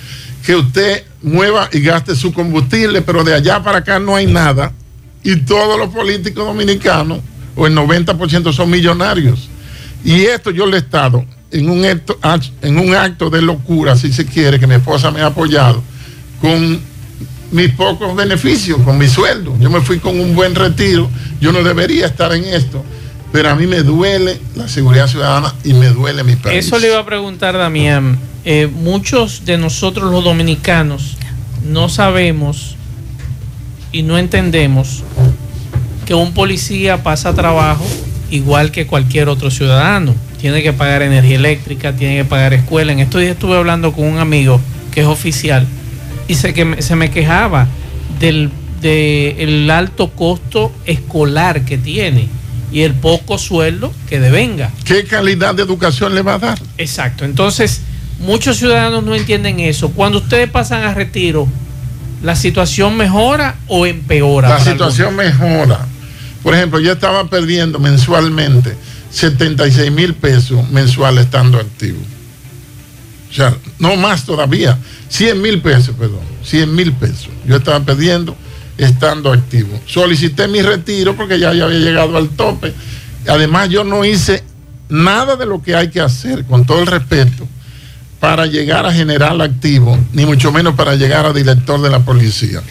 que 0.46 0.56
usted 0.56 1.04
mueva 1.22 1.68
y 1.74 1.82
gaste 1.82 2.16
su 2.16 2.32
combustible, 2.32 3.02
pero 3.02 3.26
de 3.26 3.34
allá 3.34 3.62
para 3.62 3.80
acá 3.80 4.00
no 4.00 4.16
hay 4.16 4.26
nada, 4.26 4.72
y 5.22 5.36
todos 5.36 5.78
los 5.78 5.90
políticos 5.90 6.46
dominicanos, 6.46 7.20
o 7.58 7.68
el 7.68 7.76
90% 7.76 8.54
son 8.54 8.70
millonarios. 8.70 9.50
Y 10.06 10.22
esto 10.22 10.50
yo 10.50 10.66
le 10.66 10.78
he 10.78 10.80
estado 10.80 11.26
en 11.52 11.70
un, 11.70 11.84
en 11.84 12.80
un 12.80 12.96
acto 12.96 13.30
de 13.30 13.42
locura, 13.42 13.98
si 13.98 14.14
se 14.14 14.26
quiere, 14.26 14.58
que 14.58 14.66
mi 14.66 14.76
esposa 14.76 15.12
me 15.12 15.20
ha 15.20 15.26
apoyado, 15.26 15.84
con 16.40 16.80
mis 17.52 17.72
pocos 17.72 18.16
beneficios, 18.16 18.80
con 18.84 18.98
mi 18.98 19.10
sueldo. 19.10 19.58
Yo 19.60 19.70
me 19.70 19.82
fui 19.82 20.00
con 20.00 20.18
un 20.18 20.34
buen 20.34 20.56
retiro, 20.56 21.10
yo 21.42 21.52
no 21.52 21.62
debería 21.64 22.06
estar 22.06 22.32
en 22.32 22.46
esto, 22.46 22.82
pero 23.36 23.50
a 23.50 23.56
mí 23.56 23.68
me 23.68 23.84
duele 23.84 24.40
la 24.56 24.70
seguridad 24.70 25.08
ciudadana 25.08 25.54
y 25.66 25.74
me 25.74 25.90
duele 25.90 26.24
mi 26.24 26.38
país. 26.38 26.66
Eso 26.66 26.80
le 26.80 26.88
iba 26.88 27.00
a 27.00 27.06
preguntar, 27.06 27.58
Damián. 27.58 28.18
Eh, 28.46 28.70
muchos 28.74 29.44
de 29.44 29.58
nosotros 29.58 30.10
los 30.10 30.24
dominicanos 30.24 31.18
no 31.62 31.90
sabemos 31.90 32.78
y 33.92 34.04
no 34.04 34.18
entendemos 34.18 35.04
que 36.06 36.14
un 36.14 36.34
policía 36.34 37.04
pasa 37.04 37.34
trabajo 37.34 37.86
igual 38.32 38.72
que 38.72 38.88
cualquier 38.88 39.28
otro 39.28 39.52
ciudadano. 39.52 40.16
Tiene 40.40 40.64
que 40.64 40.72
pagar 40.72 41.02
energía 41.02 41.36
eléctrica, 41.36 41.94
tiene 41.94 42.16
que 42.16 42.24
pagar 42.24 42.54
escuela. 42.54 42.94
En 42.94 43.00
estos 43.00 43.20
días 43.20 43.34
estuve 43.34 43.58
hablando 43.58 43.92
con 43.92 44.06
un 44.06 44.18
amigo 44.18 44.62
que 44.94 45.02
es 45.02 45.08
oficial 45.08 45.68
y 46.30 46.36
se, 46.36 46.54
que 46.54 46.82
se 46.82 46.96
me 46.96 47.12
quejaba 47.12 47.68
del 48.18 48.50
de 48.80 49.68
alto 49.74 50.12
costo 50.12 50.72
escolar 50.86 51.66
que 51.66 51.78
tiene 51.78 52.30
y 52.76 52.82
el 52.82 52.94
poco 52.94 53.38
sueldo 53.38 53.94
que 54.10 54.20
devenga. 54.20 54.70
¿Qué 54.84 55.06
calidad 55.06 55.56
de 55.56 55.64
educación 55.64 56.14
le 56.14 56.22
va 56.22 56.34
a 56.34 56.40
dar? 56.40 56.60
Exacto. 56.78 57.24
Entonces, 57.24 57.80
muchos 58.20 58.58
ciudadanos 58.58 59.02
no 59.06 59.16
entienden 59.16 59.62
eso. 59.62 59.92
Cuando 59.92 60.18
ustedes 60.18 60.50
pasan 60.50 60.84
a 60.84 60.94
retiro, 60.94 61.48
¿la 62.22 62.36
situación 62.36 62.98
mejora 62.98 63.56
o 63.68 63.86
empeora? 63.86 64.50
La 64.50 64.60
situación 64.60 65.16
mejora. 65.16 65.88
Por 66.44 66.54
ejemplo, 66.54 66.82
yo 66.82 66.92
estaba 66.92 67.30
perdiendo 67.30 67.80
mensualmente 67.80 68.76
76 69.10 69.90
mil 69.94 70.14
pesos 70.14 70.70
mensuales 70.70 71.24
estando 71.24 71.58
activo. 71.58 72.00
O 73.32 73.34
sea, 73.34 73.56
no 73.80 73.96
más 73.96 74.26
todavía. 74.26 74.78
100 75.08 75.42
mil 75.42 75.62
pesos, 75.62 75.96
perdón. 75.98 76.26
100 76.44 76.76
mil 76.76 76.92
pesos. 76.92 77.30
Yo 77.48 77.56
estaba 77.56 77.80
perdiendo 77.80 78.36
estando 78.78 79.32
activo. 79.32 79.80
Solicité 79.86 80.48
mi 80.48 80.62
retiro 80.62 81.16
porque 81.16 81.40
ya, 81.40 81.54
ya 81.54 81.66
había 81.66 81.80
llegado 81.80 82.18
al 82.18 82.30
tope. 82.30 82.74
Además, 83.28 83.70
yo 83.70 83.84
no 83.84 84.04
hice 84.06 84.44
nada 84.90 85.36
de 85.36 85.46
lo 85.46 85.62
que 85.62 85.76
hay 85.76 85.90
que 85.90 86.02
hacer, 86.02 86.46
con 86.46 86.66
todo 86.66 86.80
el 86.82 86.88
respeto, 86.88 87.48
para 88.20 88.46
llegar 88.46 88.86
a 88.86 88.94
general 88.94 89.42
activo, 89.42 89.98
ni 90.14 90.26
mucho 90.26 90.52
menos 90.52 90.76
para 90.76 90.96
llegar 90.96 91.26
a 91.26 91.34
director 91.34 91.82
de 91.82 91.90
la 91.90 92.00
policía. 92.00 92.62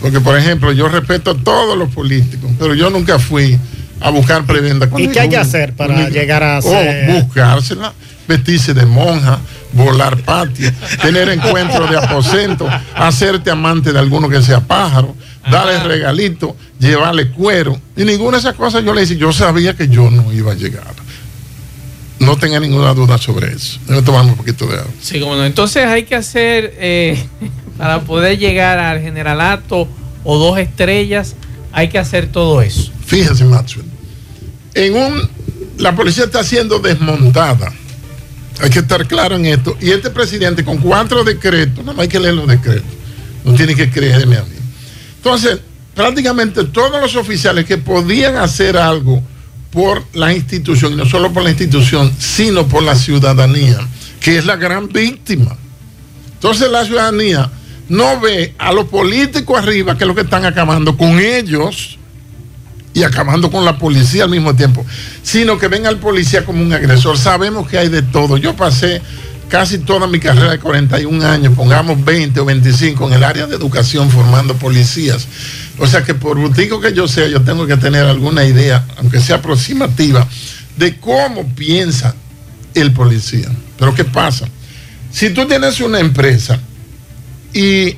Porque, 0.00 0.20
por 0.20 0.36
ejemplo, 0.36 0.72
yo 0.72 0.88
respeto 0.88 1.30
a 1.30 1.34
todos 1.34 1.78
los 1.78 1.88
políticos, 1.94 2.50
pero 2.58 2.74
yo 2.74 2.90
nunca 2.90 3.18
fui 3.18 3.58
a 4.00 4.10
buscar 4.10 4.44
prebenda. 4.44 4.88
¿Y 4.98 5.08
qué 5.08 5.20
hay 5.20 5.28
que 5.28 5.36
hacer 5.36 5.74
para 5.74 6.08
llegar 6.08 6.42
a 6.42 6.60
ser- 6.60 7.12
buscársela, 7.22 7.92
vestirse 8.26 8.74
de 8.74 8.84
monja, 8.84 9.38
volar 9.72 10.18
patio, 10.18 10.70
tener 11.00 11.28
encuentros 11.28 11.90
de 11.90 11.96
aposento, 11.96 12.68
hacerte 12.94 13.50
amante 13.50 13.92
de 13.92 13.98
alguno 13.98 14.28
que 14.28 14.42
sea 14.42 14.60
pájaro, 14.60 15.14
darle 15.50 15.82
regalito, 15.82 16.56
llevarle 16.78 17.30
cuero. 17.30 17.78
Y 17.96 18.04
ninguna 18.04 18.36
de 18.36 18.40
esas 18.40 18.54
cosas 18.54 18.84
yo 18.84 18.94
le 18.94 19.02
hice. 19.02 19.16
Yo 19.16 19.32
sabía 19.32 19.74
que 19.74 19.88
yo 19.88 20.10
no 20.10 20.32
iba 20.32 20.52
a 20.52 20.54
llegar. 20.54 20.94
No 22.18 22.36
tenga 22.36 22.60
ninguna 22.60 22.94
duda 22.94 23.18
sobre 23.18 23.52
eso. 23.52 23.78
Déjame 23.86 24.02
tomar 24.02 24.24
un 24.24 24.36
poquito 24.36 24.66
de 24.66 24.74
agua. 24.74 24.92
Sí, 25.00 25.18
como 25.18 25.34
no. 25.34 25.44
Entonces 25.44 25.84
hay 25.86 26.04
que 26.04 26.14
hacer, 26.14 26.74
eh, 26.78 27.24
para 27.78 28.02
poder 28.02 28.38
llegar 28.38 28.78
al 28.78 29.00
generalato 29.00 29.88
o 30.22 30.38
dos 30.38 30.58
estrellas, 30.58 31.34
hay 31.72 31.88
que 31.88 31.98
hacer 31.98 32.28
todo 32.28 32.62
eso. 32.62 32.92
Fíjese, 33.06 33.44
Maxwell. 33.44 33.86
En 34.74 34.96
un, 34.96 35.30
la 35.78 35.94
policía 35.94 36.24
está 36.24 36.44
siendo 36.44 36.78
desmontada. 36.78 37.72
Hay 38.62 38.70
que 38.70 38.78
estar 38.78 39.06
claro 39.08 39.34
en 39.34 39.46
esto. 39.46 39.76
Y 39.80 39.90
este 39.90 40.08
presidente 40.10 40.64
con 40.64 40.78
cuatro 40.78 41.24
decretos, 41.24 41.84
más 41.84 41.98
hay 41.98 42.08
que 42.08 42.20
leer 42.20 42.34
los 42.34 42.46
decretos. 42.46 42.90
No 43.44 43.54
tiene 43.54 43.74
que 43.74 43.90
creerme 43.90 44.36
a 44.36 44.42
mí. 44.42 44.54
Entonces, 45.16 45.58
prácticamente 45.94 46.62
todos 46.64 47.00
los 47.00 47.16
oficiales 47.16 47.64
que 47.64 47.76
podían 47.76 48.36
hacer 48.36 48.76
algo 48.76 49.20
por 49.72 50.04
la 50.12 50.32
institución, 50.32 50.92
y 50.92 50.96
no 50.96 51.06
solo 51.06 51.32
por 51.32 51.42
la 51.42 51.50
institución, 51.50 52.14
sino 52.18 52.68
por 52.68 52.84
la 52.84 52.94
ciudadanía, 52.94 53.80
que 54.20 54.38
es 54.38 54.46
la 54.46 54.54
gran 54.54 54.88
víctima. 54.88 55.56
Entonces 56.34 56.70
la 56.70 56.84
ciudadanía 56.84 57.50
no 57.88 58.20
ve 58.20 58.54
a 58.58 58.72
los 58.72 58.86
políticos 58.86 59.58
arriba, 59.58 59.96
que 59.96 60.04
es 60.04 60.08
lo 60.08 60.14
que 60.14 60.20
están 60.20 60.44
acabando 60.44 60.96
con 60.96 61.18
ellos 61.18 61.98
y 62.94 63.02
acabando 63.02 63.50
con 63.50 63.64
la 63.64 63.78
policía 63.78 64.24
al 64.24 64.30
mismo 64.30 64.54
tiempo, 64.54 64.84
sino 65.22 65.58
que 65.58 65.68
ven 65.68 65.86
al 65.86 65.98
policía 65.98 66.44
como 66.44 66.62
un 66.62 66.72
agresor. 66.72 67.16
Sabemos 67.16 67.68
que 67.68 67.78
hay 67.78 67.88
de 67.88 68.02
todo. 68.02 68.36
Yo 68.36 68.54
pasé 68.54 69.00
casi 69.48 69.78
toda 69.78 70.06
mi 70.06 70.18
carrera 70.18 70.52
de 70.52 70.58
41 70.58 71.26
años, 71.26 71.54
pongamos 71.54 72.02
20 72.02 72.40
o 72.40 72.44
25 72.44 73.08
en 73.08 73.12
el 73.12 73.22
área 73.22 73.46
de 73.46 73.54
educación 73.56 74.10
formando 74.10 74.56
policías. 74.56 75.26
O 75.78 75.86
sea 75.86 76.02
que 76.02 76.14
por 76.14 76.38
butico 76.38 76.80
que 76.80 76.92
yo 76.92 77.06
sea, 77.08 77.28
yo 77.28 77.42
tengo 77.42 77.66
que 77.66 77.76
tener 77.76 78.04
alguna 78.06 78.44
idea, 78.44 78.86
aunque 78.96 79.20
sea 79.20 79.36
aproximativa, 79.36 80.26
de 80.76 80.96
cómo 80.98 81.46
piensa 81.54 82.14
el 82.74 82.92
policía. 82.92 83.48
Pero 83.78 83.94
¿qué 83.94 84.04
pasa? 84.04 84.46
Si 85.10 85.30
tú 85.30 85.46
tienes 85.46 85.80
una 85.80 86.00
empresa 86.00 86.58
y 87.52 87.96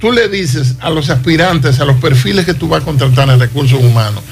tú 0.00 0.12
le 0.12 0.28
dices 0.28 0.74
a 0.80 0.90
los 0.90 1.10
aspirantes, 1.10 1.80
a 1.80 1.84
los 1.84 1.96
perfiles 1.96 2.44
que 2.44 2.54
tú 2.54 2.68
vas 2.68 2.82
a 2.82 2.84
contratar 2.84 3.28
en 3.30 3.40
recursos 3.40 3.80
humanos, 3.80 4.22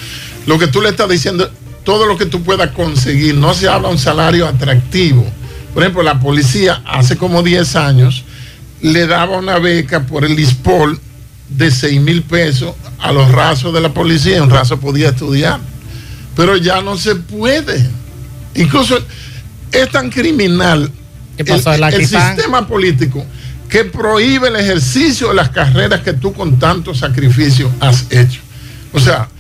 lo 0.47 0.59
que 0.59 0.66
tú 0.66 0.81
le 0.81 0.90
estás 0.90 1.09
diciendo, 1.09 1.50
todo 1.85 2.07
lo 2.07 2.16
que 2.16 2.26
tú 2.26 2.42
puedas 2.42 2.71
conseguir, 2.73 3.35
no 3.35 3.54
se 3.54 3.69
habla 3.69 3.88
de 3.88 3.95
un 3.95 4.00
salario 4.00 4.47
atractivo. 4.47 5.25
Por 5.75 5.83
ejemplo, 5.83 6.02
la 6.02 6.21
policía 6.21 6.83
hace 6.85 7.16
como 7.16 7.42
10 7.42 7.76
años 7.76 8.25
le 8.83 9.07
daba 9.07 9.38
una 9.38 9.59
beca 9.59 10.07
por 10.07 10.25
el 10.25 10.38
ISPOL 10.38 10.99
de 11.49 11.71
6 11.71 12.00
mil 12.00 12.23
pesos 12.23 12.75
a 12.99 13.12
los 13.12 13.31
rasos 13.31 13.73
de 13.75 13.81
la 13.81 13.92
policía 13.92 14.42
un 14.42 14.50
raso 14.50 14.78
podía 14.78 15.11
estudiar. 15.11 15.61
Pero 16.37 16.57
ya 16.57 16.81
no 16.81 16.97
se 16.97 17.14
puede. 17.14 17.88
Incluso 18.54 18.99
es 19.71 19.90
tan 19.90 20.11
criminal 20.11 20.90
el, 21.37 22.07
sistema 22.07 22.66
político 22.66 23.25
que 23.72 23.86
prohíbe 23.86 24.48
el 24.48 24.56
ejercicio 24.56 25.28
de 25.28 25.34
las 25.34 25.48
carreras 25.48 26.02
que 26.02 26.12
tú 26.12 26.34
con 26.34 26.58
tanto 26.58 26.94
sacrificio 26.94 27.72
has 27.80 28.04
hecho. 28.10 28.42
O 28.92 29.00
sea, 29.00 29.30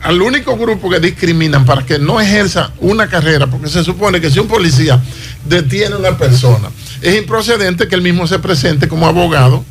al 0.00 0.22
único 0.22 0.56
grupo 0.56 0.88
que 0.88 1.00
discriminan 1.00 1.64
para 1.64 1.84
que 1.84 1.98
no 1.98 2.20
ejerza 2.20 2.70
una 2.78 3.08
carrera, 3.08 3.48
porque 3.48 3.68
se 3.68 3.82
supone 3.82 4.20
que 4.20 4.30
si 4.30 4.38
un 4.38 4.46
policía 4.46 5.02
detiene 5.44 5.96
a 5.96 5.98
una 5.98 6.16
persona, 6.16 6.68
es 7.02 7.16
improcedente 7.16 7.88
que 7.88 7.96
él 7.96 8.02
mismo 8.02 8.28
se 8.28 8.38
presente 8.38 8.86
como 8.86 9.08
abogado 9.08 9.64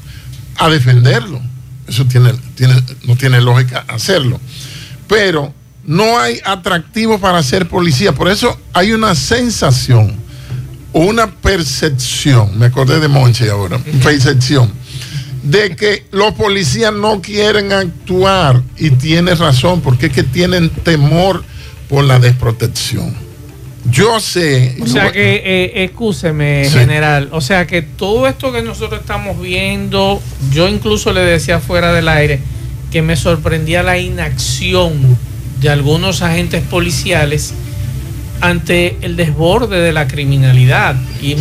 a 0.58 0.68
defenderlo. 0.68 1.40
Eso 1.88 2.04
tiene, 2.04 2.34
no 3.06 3.16
tiene 3.16 3.40
lógica 3.40 3.86
hacerlo. 3.88 4.38
Pero 5.08 5.54
no 5.86 6.20
hay 6.20 6.42
atractivo 6.44 7.20
para 7.20 7.42
ser 7.42 7.70
policía. 7.70 8.12
Por 8.12 8.28
eso 8.28 8.60
hay 8.74 8.92
una 8.92 9.16
sensación 9.16 10.23
una 10.94 11.30
percepción, 11.32 12.58
me 12.58 12.68
acordé 12.68 13.00
de 13.00 13.08
Monche 13.08 13.50
ahora, 13.50 13.80
percepción, 14.04 14.72
de 15.44 15.76
que 15.76 16.06
los 16.12 16.34
policías 16.34 16.94
no 16.94 17.22
quieren 17.22 17.74
actuar 17.74 18.62
y 18.78 18.92
tiene 18.92 19.36
razón, 19.36 19.82
porque 19.82 20.06
es 20.08 20.14
que 20.14 20.24
tienen 20.24 20.70
temor 20.70 21.44
por 21.90 22.06
la 22.06 22.20
desprotección. 22.20 23.14
Yo 23.90 24.22
sé. 24.22 24.78
O 24.82 24.88
sea 24.88 25.12
que, 25.12 25.42
eh, 25.44 25.84
excúseme, 25.84 26.64
Sí. 26.66 26.72
general. 26.80 27.28
O 27.34 27.42
sea 27.42 27.68
que 27.68 27.82
todo 27.82 28.28
esto 28.28 28.54
que 28.54 28.62
nosotros 28.62 29.02
estamos 29.02 29.42
viendo, 29.42 30.22
yo 30.54 30.70
incluso 30.70 31.12
le 31.12 31.20
decía 31.20 31.60
fuera 31.60 31.92
del 31.92 32.08
aire 32.08 32.40
que 32.92 33.02
me 33.02 33.18
sorprendía 33.18 33.84
la 33.84 33.98
inacción 33.98 35.18
de 35.60 35.70
algunos 35.70 36.22
agentes 36.22 36.62
policiales 36.62 37.54
ante 38.42 38.98
el 39.02 39.16
desborde 39.16 39.80
de 39.80 39.94
la 39.94 40.08
criminalidad. 40.08 40.96
Y 41.22 41.36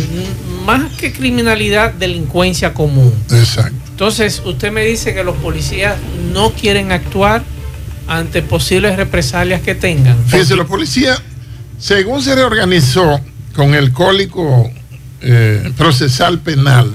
más 0.65 0.91
que 0.93 1.11
criminalidad, 1.11 1.93
delincuencia 1.93 2.73
común. 2.73 3.13
Exacto. 3.31 3.75
Entonces, 3.89 4.41
usted 4.45 4.71
me 4.71 4.83
dice 4.85 5.13
que 5.13 5.23
los 5.23 5.35
policías 5.37 5.97
no 6.33 6.51
quieren 6.51 6.91
actuar 6.91 7.43
ante 8.07 8.41
posibles 8.41 8.95
represalias 8.95 9.61
que 9.61 9.75
tengan. 9.75 10.17
Fíjense, 10.25 10.55
los 10.55 10.67
policías, 10.67 11.21
según 11.77 12.21
se 12.21 12.35
reorganizó 12.35 13.19
con 13.55 13.75
el 13.75 13.93
cólico 13.93 14.71
eh, 15.21 15.71
procesal 15.77 16.39
penal, 16.39 16.91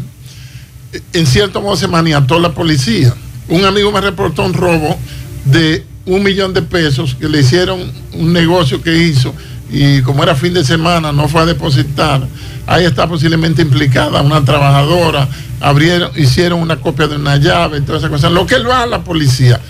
en 1.12 1.26
cierto 1.26 1.61
modo 1.61 1.76
se 1.76 1.88
maniató 1.88 2.38
la 2.38 2.52
policía. 2.52 3.14
Un 3.49 3.64
amigo 3.64 3.93
me 3.93 4.00
reportó 4.00 4.45
un 4.45 4.55
robo 4.55 4.99
de 5.45 5.85
un 6.05 6.23
millón 6.23 6.55
de 6.55 6.62
pesos 6.62 7.14
que 7.14 7.28
le 7.28 7.40
hicieron 7.40 7.81
un 8.12 8.33
negocio 8.33 8.83
que 8.83 8.97
hizo 8.97 9.35
y 9.70 10.02
como 10.02 10.22
era 10.22 10.34
fin 10.34 10.54
de 10.54 10.64
semana 10.64 11.12
no 11.12 11.28
fue 11.28 11.42
a 11.42 11.46
depositar. 11.46 12.26
Ahí 12.66 12.84
está 12.84 13.06
posiblemente 13.06 13.62
implicada 13.62 14.22
una 14.22 14.44
trabajadora, 14.44 15.28
abrieron, 15.60 16.10
hicieron 16.16 16.60
una 16.60 16.76
copia 16.76 17.06
de 17.06 17.16
una 17.16 17.37
llave, 17.37 17.80
todas 17.80 18.02
esas 18.02 18.10
cosas. 18.10 18.32
Lo 18.32 18.46
que 18.46 18.58
lo 18.58 18.72
haga 18.72 18.87
la 18.87 19.04
policía. 19.04 19.60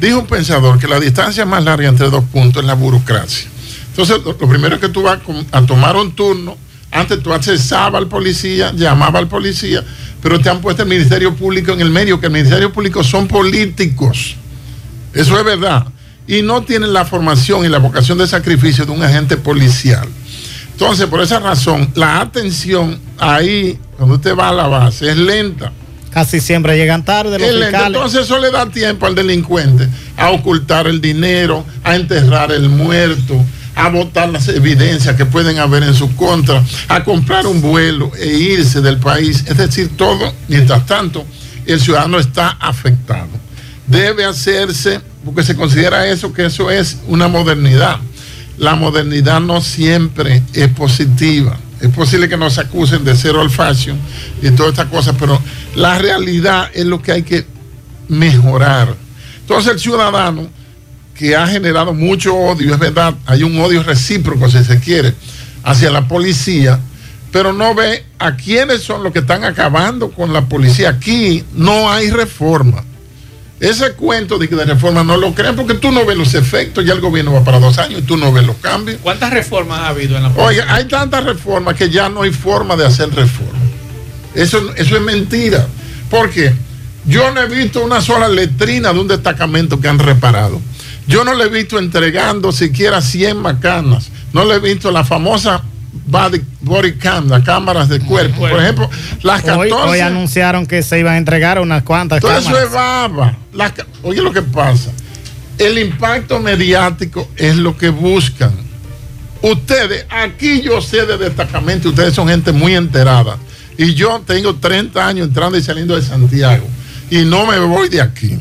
Dijo 0.00 0.20
un 0.20 0.26
pensador 0.26 0.78
que 0.78 0.88
la 0.88 1.00
distancia 1.00 1.46
más 1.46 1.64
larga 1.64 1.88
entre 1.88 2.10
dos 2.10 2.24
puntos 2.24 2.62
es 2.62 2.66
la 2.66 2.74
burocracia. 2.74 3.48
Entonces, 3.90 4.18
lo, 4.24 4.36
primero 4.36 4.74
es 4.74 4.80
que 4.80 4.88
tú 4.88 5.02
vas 5.02 5.18
a 5.52 5.62
tomar 5.62 5.96
un 5.96 6.12
turno, 6.12 6.56
antes 6.90 7.22
tú 7.22 7.32
accesabas 7.32 8.00
al 8.00 8.08
policía, 8.08 8.72
llamaba 8.72 9.20
al 9.20 9.28
policía, 9.28 9.84
pero 10.20 10.40
te 10.40 10.50
han 10.50 10.60
puesto 10.60 10.82
el 10.82 10.88
Ministerio 10.88 11.34
Público 11.34 11.72
en 11.72 11.80
el 11.80 11.90
medio, 11.90 12.18
que 12.18 12.26
el 12.26 12.32
Ministerio 12.32 12.72
Público 12.72 13.04
son 13.04 13.28
políticos. 13.28 14.36
Eso 15.12 15.38
es 15.38 15.44
verdad. 15.44 15.86
Y 16.26 16.42
no 16.42 16.62
tienen 16.62 16.92
la 16.92 17.04
formación 17.04 17.64
y 17.64 17.68
la 17.68 17.78
vocación 17.78 18.18
de 18.18 18.26
sacrificio 18.26 18.86
de 18.86 18.92
un 18.92 19.02
agente 19.02 19.36
policial. 19.36 20.08
Entonces, 20.72 21.06
por 21.06 21.20
esa 21.20 21.38
razón, 21.38 21.90
la 21.94 22.20
atención 22.20 22.98
ahí, 23.18 23.78
cuando 23.96 24.16
usted 24.16 24.34
va 24.34 24.48
a 24.48 24.52
la 24.52 24.66
base, 24.66 25.10
es 25.10 25.16
lenta. 25.16 25.72
Casi 26.10 26.40
siempre 26.40 26.76
llegan 26.76 27.04
tarde 27.04 27.38
los 27.38 27.54
lenta. 27.54 27.86
Entonces 27.86 28.22
eso 28.22 28.38
le 28.38 28.50
da 28.50 28.66
tiempo 28.66 29.06
al 29.06 29.14
delincuente 29.14 29.88
a 30.16 30.30
ocultar 30.30 30.86
el 30.86 31.00
dinero, 31.00 31.64
a 31.82 31.96
enterrar 31.96 32.52
el 32.52 32.68
muerto, 32.68 33.44
a 33.74 33.88
botar 33.88 34.28
las 34.28 34.48
evidencias 34.48 35.16
que 35.16 35.26
pueden 35.26 35.58
haber 35.58 35.82
en 35.82 35.94
su 35.94 36.14
contra, 36.14 36.62
a 36.88 37.02
comprar 37.02 37.46
un 37.46 37.60
vuelo 37.60 38.12
e 38.16 38.26
irse 38.26 38.80
del 38.80 38.98
país. 38.98 39.44
Es 39.46 39.56
decir, 39.56 39.96
todo, 39.96 40.32
mientras 40.48 40.86
tanto, 40.86 41.24
el 41.66 41.80
ciudadano 41.80 42.18
está 42.18 42.50
afectado. 42.60 43.30
Debe 43.86 44.24
hacerse, 44.24 45.00
porque 45.24 45.42
se 45.42 45.56
considera 45.56 46.06
eso, 46.06 46.32
que 46.32 46.46
eso 46.46 46.70
es 46.70 46.98
una 47.06 47.28
modernidad. 47.28 47.98
La 48.58 48.74
modernidad 48.74 49.40
no 49.40 49.60
siempre 49.60 50.42
es 50.52 50.68
positiva. 50.68 51.58
Es 51.80 51.88
posible 51.90 52.28
que 52.28 52.36
nos 52.36 52.58
acusen 52.58 53.04
de 53.04 53.16
ser 53.16 53.36
old 53.36 53.52
y 54.42 54.50
todas 54.50 54.72
estas 54.72 54.86
cosas, 54.86 55.16
pero 55.18 55.40
la 55.74 55.98
realidad 55.98 56.70
es 56.72 56.84
lo 56.86 57.02
que 57.02 57.12
hay 57.12 57.22
que 57.22 57.44
mejorar. 58.08 58.94
Entonces 59.40 59.72
el 59.72 59.80
ciudadano 59.80 60.48
que 61.14 61.36
ha 61.36 61.46
generado 61.46 61.94
mucho 61.94 62.34
odio, 62.34 62.72
es 62.72 62.78
verdad, 62.78 63.14
hay 63.26 63.42
un 63.42 63.58
odio 63.60 63.82
recíproco, 63.82 64.50
si 64.50 64.64
se 64.64 64.80
quiere, 64.80 65.14
hacia 65.62 65.90
la 65.90 66.08
policía, 66.08 66.80
pero 67.30 67.52
no 67.52 67.74
ve 67.74 68.04
a 68.18 68.36
quiénes 68.36 68.82
son 68.82 69.02
los 69.02 69.12
que 69.12 69.20
están 69.20 69.44
acabando 69.44 70.10
con 70.10 70.32
la 70.32 70.46
policía. 70.46 70.90
Aquí 70.90 71.44
no 71.54 71.90
hay 71.90 72.10
reforma. 72.10 72.84
Ese 73.60 73.92
cuento 73.92 74.38
de 74.38 74.48
que 74.48 74.56
de 74.56 74.64
reforma 74.64 75.04
no 75.04 75.16
lo 75.16 75.34
creen 75.34 75.54
porque 75.54 75.74
tú 75.74 75.92
no 75.92 76.04
ves 76.04 76.16
los 76.16 76.34
efectos, 76.34 76.84
ya 76.84 76.92
el 76.92 77.00
gobierno 77.00 77.32
va 77.32 77.44
para 77.44 77.60
dos 77.60 77.78
años 77.78 78.00
y 78.00 78.02
tú 78.02 78.16
no 78.16 78.32
ves 78.32 78.44
los 78.44 78.56
cambios. 78.56 78.98
¿Cuántas 79.02 79.32
reformas 79.32 79.80
ha 79.80 79.88
habido 79.88 80.16
en 80.16 80.24
la 80.24 80.30
policía? 80.30 80.62
Oiga, 80.64 80.74
hay 80.74 80.84
tantas 80.86 81.24
reformas 81.24 81.76
que 81.76 81.88
ya 81.88 82.08
no 82.08 82.22
hay 82.22 82.32
forma 82.32 82.76
de 82.76 82.84
hacer 82.84 83.10
reforma. 83.14 83.58
Eso, 84.34 84.74
eso 84.76 84.96
es 84.96 85.02
mentira. 85.02 85.66
Porque 86.10 86.52
yo 87.06 87.30
no 87.32 87.42
he 87.42 87.48
visto 87.48 87.84
una 87.84 88.00
sola 88.00 88.28
letrina 88.28 88.92
de 88.92 89.00
un 89.00 89.08
destacamento 89.08 89.80
que 89.80 89.88
han 89.88 89.98
reparado. 89.98 90.60
Yo 91.06 91.24
no 91.24 91.34
le 91.34 91.44
he 91.44 91.48
visto 91.48 91.78
entregando 91.78 92.50
siquiera 92.50 93.00
100 93.00 93.36
macanas. 93.36 94.10
No 94.32 94.44
le 94.44 94.54
he 94.54 94.58
visto 94.58 94.90
la 94.90 95.04
famosa 95.04 95.62
body, 96.06 96.42
body 96.60 96.92
cam, 96.94 97.28
las 97.28 97.42
cámaras 97.42 97.88
de 97.88 98.00
cuerpo. 98.00 98.40
Por 98.40 98.60
ejemplo, 98.60 98.90
las 99.22 99.42
14. 99.42 99.72
Hoy, 99.72 99.90
hoy 99.90 100.00
anunciaron 100.00 100.66
que 100.66 100.82
se 100.82 100.98
iban 100.98 101.14
a 101.14 101.18
entregar 101.18 101.60
unas 101.60 101.82
cuantas 101.82 102.20
Todo 102.20 102.36
eso 102.36 102.58
es 102.58 102.70
baba. 102.70 103.36
Las 103.52 103.72
oye 104.02 104.22
lo 104.22 104.32
que 104.32 104.42
pasa. 104.42 104.90
El 105.58 105.78
impacto 105.78 106.40
mediático 106.40 107.28
es 107.36 107.56
lo 107.56 107.76
que 107.76 107.88
buscan. 107.88 108.52
Ustedes, 109.42 110.06
aquí 110.08 110.62
yo 110.62 110.80
sé 110.80 111.04
de 111.06 111.18
destacamento, 111.18 111.90
ustedes 111.90 112.14
son 112.14 112.28
gente 112.28 112.50
muy 112.50 112.74
enterada. 112.74 113.36
Y 113.76 113.94
yo 113.94 114.22
tengo 114.26 114.54
30 114.54 115.06
años 115.06 115.28
entrando 115.28 115.58
y 115.58 115.62
saliendo 115.62 115.96
de 115.96 116.02
Santiago. 116.02 116.66
Y 117.10 117.24
no 117.24 117.46
me 117.46 117.58
voy 117.58 117.88
de 117.88 118.00
aquí, 118.00 118.38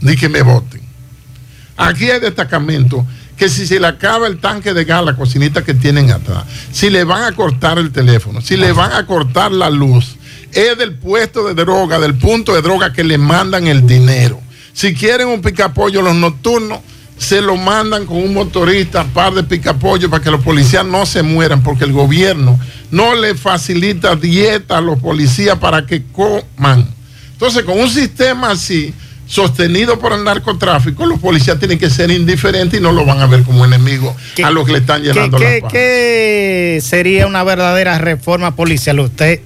ni 0.00 0.16
que 0.16 0.28
me 0.28 0.42
voten. 0.42 0.80
Aquí 1.76 2.10
hay 2.10 2.20
destacamento 2.20 3.06
que 3.40 3.48
si 3.48 3.66
se 3.66 3.80
le 3.80 3.86
acaba 3.86 4.26
el 4.26 4.36
tanque 4.36 4.74
de 4.74 4.84
gas, 4.84 5.02
la 5.02 5.16
cocinita 5.16 5.64
que 5.64 5.72
tienen 5.72 6.10
atrás, 6.10 6.44
si 6.72 6.90
le 6.90 7.04
van 7.04 7.24
a 7.24 7.32
cortar 7.34 7.78
el 7.78 7.90
teléfono, 7.90 8.42
si 8.42 8.54
le 8.58 8.70
van 8.72 8.92
a 8.92 9.06
cortar 9.06 9.50
la 9.50 9.70
luz, 9.70 10.16
es 10.52 10.76
del 10.76 10.92
puesto 10.92 11.48
de 11.48 11.54
droga, 11.54 11.98
del 11.98 12.18
punto 12.18 12.54
de 12.54 12.60
droga 12.60 12.92
que 12.92 13.02
le 13.02 13.16
mandan 13.16 13.66
el 13.66 13.86
dinero. 13.86 14.38
Si 14.74 14.92
quieren 14.92 15.28
un 15.28 15.40
picapollo 15.40 16.02
los 16.02 16.14
nocturnos, 16.16 16.80
se 17.16 17.40
lo 17.40 17.56
mandan 17.56 18.04
con 18.04 18.18
un 18.18 18.34
motorista, 18.34 19.04
par 19.04 19.32
de 19.32 19.42
picapollo, 19.42 20.10
para 20.10 20.22
que 20.22 20.30
los 20.30 20.42
policías 20.42 20.84
no 20.84 21.06
se 21.06 21.22
mueran, 21.22 21.62
porque 21.62 21.84
el 21.84 21.92
gobierno 21.92 22.60
no 22.90 23.14
le 23.14 23.34
facilita 23.34 24.16
dieta 24.16 24.76
a 24.76 24.80
los 24.82 24.98
policías 24.98 25.56
para 25.56 25.86
que 25.86 26.04
coman. 26.12 26.86
Entonces, 27.32 27.64
con 27.64 27.80
un 27.80 27.88
sistema 27.88 28.50
así, 28.50 28.92
sostenido 29.30 29.96
por 30.00 30.12
el 30.12 30.24
narcotráfico, 30.24 31.06
los 31.06 31.20
policías 31.20 31.56
tienen 31.60 31.78
que 31.78 31.88
ser 31.88 32.10
indiferentes 32.10 32.80
y 32.80 32.82
no 32.82 32.90
lo 32.90 33.04
van 33.06 33.20
a 33.20 33.26
ver 33.26 33.44
como 33.44 33.64
enemigo 33.64 34.16
a 34.42 34.50
los 34.50 34.66
que 34.66 34.72
le 34.72 34.78
están 34.78 35.02
¿Qué, 35.02 35.08
llenando 35.12 35.38
qué- 35.38 35.60
la 35.62 35.68
qué 35.68 36.80
sería 36.82 37.28
una 37.28 37.44
verdadera 37.44 37.96
reforma 37.98 38.56
policial? 38.56 38.98
Usted 38.98 39.38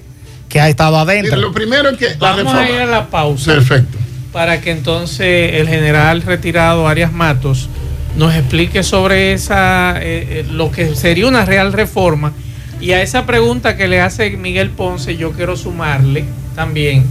que 0.49 0.59
ha 0.59 0.69
estado 0.69 0.97
adentro. 0.97 1.35
lo 1.39 1.51
primero 1.51 1.89
es 1.89 1.97
que 1.99 2.09
la 2.09 2.15
Vamos 2.17 2.53
a 2.53 2.61
reforma- 2.63 2.69
ir 2.71 2.81
a 2.81 2.85
la 2.87 3.07
pausa. 3.11 3.53
Perfecto. 3.53 3.97
Para 4.31 4.59
que 4.59 4.71
entonces 4.71 5.53
el 5.53 5.67
general 5.67 6.23
retirado 6.23 6.87
Arias 6.87 7.13
Matos 7.13 7.69
nos 8.17 8.33
explique 8.33 8.81
sobre 8.81 9.33
esa 9.33 9.97
eh, 10.01 10.39
eh, 10.41 10.45
lo 10.51 10.71
que 10.71 10.95
sería 10.95 11.27
una 11.27 11.45
real 11.45 11.73
reforma. 11.73 12.33
Y 12.81 12.91
a 12.93 13.03
esa 13.03 13.27
pregunta 13.27 13.77
que 13.77 13.87
le 13.87 14.01
hace 14.01 14.31
Miguel 14.31 14.71
Ponce, 14.71 15.15
yo 15.15 15.31
quiero 15.31 15.55
sumarle 15.55 16.25
también 16.55 17.05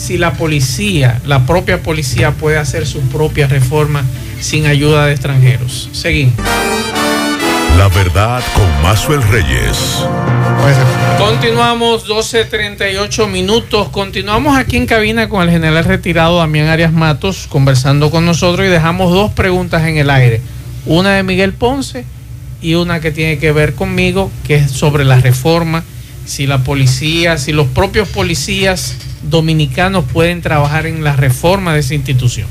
si 0.00 0.16
la 0.16 0.32
policía, 0.32 1.20
la 1.26 1.44
propia 1.44 1.82
policía 1.82 2.30
puede 2.32 2.56
hacer 2.56 2.86
su 2.86 3.00
propia 3.02 3.46
reforma 3.46 4.02
sin 4.40 4.66
ayuda 4.66 5.06
de 5.06 5.12
extranjeros. 5.12 5.90
Seguimos. 5.92 6.34
La 7.76 7.88
verdad 7.88 8.42
con 8.54 8.82
Mazuel 8.82 9.22
Reyes. 9.22 10.02
Continuamos 11.18 12.08
12.38 12.08 13.28
minutos. 13.28 13.90
Continuamos 13.90 14.56
aquí 14.56 14.78
en 14.78 14.86
cabina 14.86 15.28
con 15.28 15.42
el 15.42 15.50
general 15.50 15.84
retirado 15.84 16.38
Damián 16.38 16.68
Arias 16.68 16.92
Matos 16.92 17.46
conversando 17.48 18.10
con 18.10 18.24
nosotros 18.24 18.66
y 18.66 18.70
dejamos 18.70 19.12
dos 19.12 19.32
preguntas 19.32 19.86
en 19.86 19.98
el 19.98 20.08
aire. 20.08 20.40
Una 20.86 21.12
de 21.12 21.22
Miguel 21.22 21.52
Ponce 21.52 22.06
y 22.62 22.74
una 22.74 23.00
que 23.00 23.10
tiene 23.10 23.38
que 23.38 23.52
ver 23.52 23.74
conmigo, 23.74 24.30
que 24.46 24.56
es 24.56 24.70
sobre 24.70 25.04
la 25.04 25.16
reforma, 25.16 25.84
si 26.24 26.46
la 26.46 26.64
policía, 26.64 27.36
si 27.36 27.52
los 27.52 27.66
propios 27.68 28.08
policías 28.08 28.96
dominicanos 29.22 30.04
pueden 30.12 30.42
trabajar 30.42 30.86
en 30.86 31.04
la 31.04 31.16
reforma 31.16 31.74
de 31.74 31.80
esa 31.80 31.94
institución. 31.94 32.48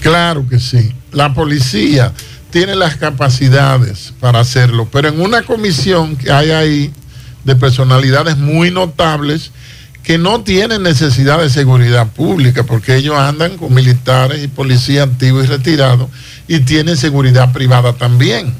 Claro 0.00 0.46
que 0.48 0.58
sí. 0.58 0.92
La 1.12 1.34
policía 1.34 2.12
tiene 2.50 2.74
las 2.74 2.96
capacidades 2.96 4.12
para 4.20 4.40
hacerlo, 4.40 4.88
pero 4.90 5.08
en 5.08 5.20
una 5.20 5.42
comisión 5.42 6.16
que 6.16 6.32
hay 6.32 6.50
ahí 6.50 6.92
de 7.44 7.56
personalidades 7.56 8.36
muy 8.36 8.70
notables 8.70 9.52
que 10.02 10.16
no 10.16 10.42
tienen 10.42 10.82
necesidad 10.82 11.38
de 11.38 11.50
seguridad 11.50 12.06
pública, 12.06 12.62
porque 12.62 12.96
ellos 12.96 13.14
andan 13.16 13.58
con 13.58 13.74
militares 13.74 14.42
y 14.42 14.48
policías 14.48 15.06
activos 15.06 15.44
y 15.44 15.48
retirados 15.48 16.08
y 16.46 16.60
tienen 16.60 16.96
seguridad 16.96 17.52
privada 17.52 17.92
también. 17.92 18.54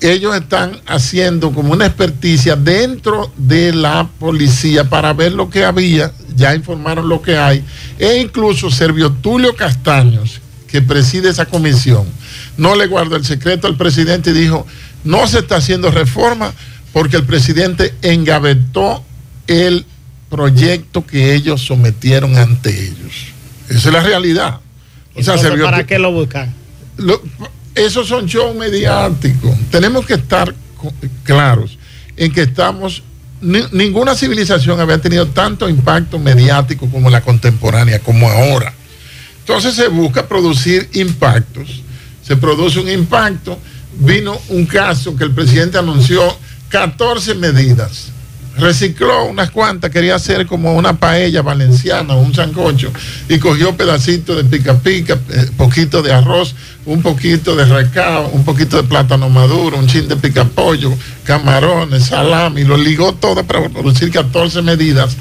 Ellos 0.00 0.34
están 0.34 0.80
haciendo 0.86 1.52
como 1.52 1.72
una 1.72 1.86
experticia 1.86 2.56
dentro 2.56 3.30
de 3.36 3.72
la 3.72 4.08
policía 4.18 4.88
para 4.88 5.12
ver 5.12 5.32
lo 5.32 5.50
que 5.50 5.64
había, 5.64 6.12
ya 6.34 6.54
informaron 6.54 7.08
lo 7.08 7.20
que 7.20 7.36
hay, 7.36 7.64
e 7.98 8.16
incluso 8.16 8.70
Servio 8.70 9.12
Tulio 9.12 9.54
Castaños, 9.54 10.40
que 10.66 10.80
preside 10.80 11.28
esa 11.28 11.46
comisión, 11.46 12.06
no 12.56 12.76
le 12.76 12.86
guardó 12.86 13.16
el 13.16 13.24
secreto 13.24 13.66
al 13.66 13.76
presidente 13.76 14.30
y 14.30 14.34
dijo, 14.34 14.66
no 15.04 15.26
se 15.26 15.40
está 15.40 15.56
haciendo 15.56 15.90
reforma 15.90 16.52
porque 16.92 17.16
el 17.16 17.24
presidente 17.24 17.94
engavetó 18.02 19.04
el 19.46 19.84
proyecto 20.28 21.04
que 21.04 21.34
ellos 21.34 21.62
sometieron 21.62 22.38
ante 22.38 22.70
ellos. 22.70 23.26
Esa 23.68 23.88
es 23.88 23.92
la 23.92 24.00
realidad. 24.00 24.60
O 25.14 25.22
sea, 25.22 25.34
Entonces, 25.34 25.60
¿Para 25.62 25.84
qué 25.84 25.98
lo 25.98 26.12
buscan? 26.12 26.54
Lo, 26.96 27.20
esos 27.74 28.08
son 28.08 28.26
shows 28.26 28.54
mediáticos. 28.56 29.56
Tenemos 29.70 30.06
que 30.06 30.14
estar 30.14 30.54
claros 31.24 31.78
en 32.16 32.32
que 32.32 32.42
estamos 32.42 33.02
ni, 33.40 33.60
ninguna 33.72 34.14
civilización 34.14 34.80
había 34.80 34.98
tenido 34.98 35.26
tanto 35.28 35.68
impacto 35.68 36.18
mediático 36.18 36.90
como 36.90 37.10
la 37.10 37.22
contemporánea, 37.22 38.00
como 38.00 38.28
ahora. 38.28 38.74
Entonces 39.40 39.74
se 39.74 39.88
busca 39.88 40.28
producir 40.28 40.88
impactos, 40.92 41.82
se 42.22 42.36
produce 42.36 42.78
un 42.80 42.88
impacto, 42.88 43.58
vino 43.98 44.40
un 44.48 44.66
caso 44.66 45.16
que 45.16 45.24
el 45.24 45.32
presidente 45.32 45.78
anunció 45.78 46.22
14 46.68 47.34
medidas, 47.34 48.12
recicló 48.60 49.24
unas 49.24 49.50
cuantas, 49.50 49.90
quería 49.90 50.14
hacer 50.14 50.46
como 50.46 50.74
una 50.74 50.98
paella 50.98 51.42
valenciana, 51.42 52.14
un 52.14 52.34
sancocho, 52.34 52.92
y 53.28 53.38
cogió 53.38 53.76
pedacitos 53.76 54.36
de 54.36 54.44
pica 54.44 54.78
pica, 54.78 55.18
eh, 55.30 55.50
poquito 55.56 56.02
de 56.02 56.12
arroz, 56.12 56.54
un 56.86 57.02
poquito 57.02 57.56
de 57.56 57.64
recao, 57.64 58.28
un 58.28 58.44
poquito 58.44 58.76
de 58.76 58.84
plátano 58.84 59.28
maduro, 59.28 59.78
un 59.78 59.86
chin 59.86 60.06
de 60.06 60.16
pica 60.16 60.44
pollo, 60.44 60.92
camarones, 61.24 62.06
salami, 62.06 62.64
lo 62.64 62.76
ligó 62.76 63.14
todo 63.14 63.44
para 63.44 63.68
producir 63.68 64.10
14 64.10 64.62
medidas 64.62 65.16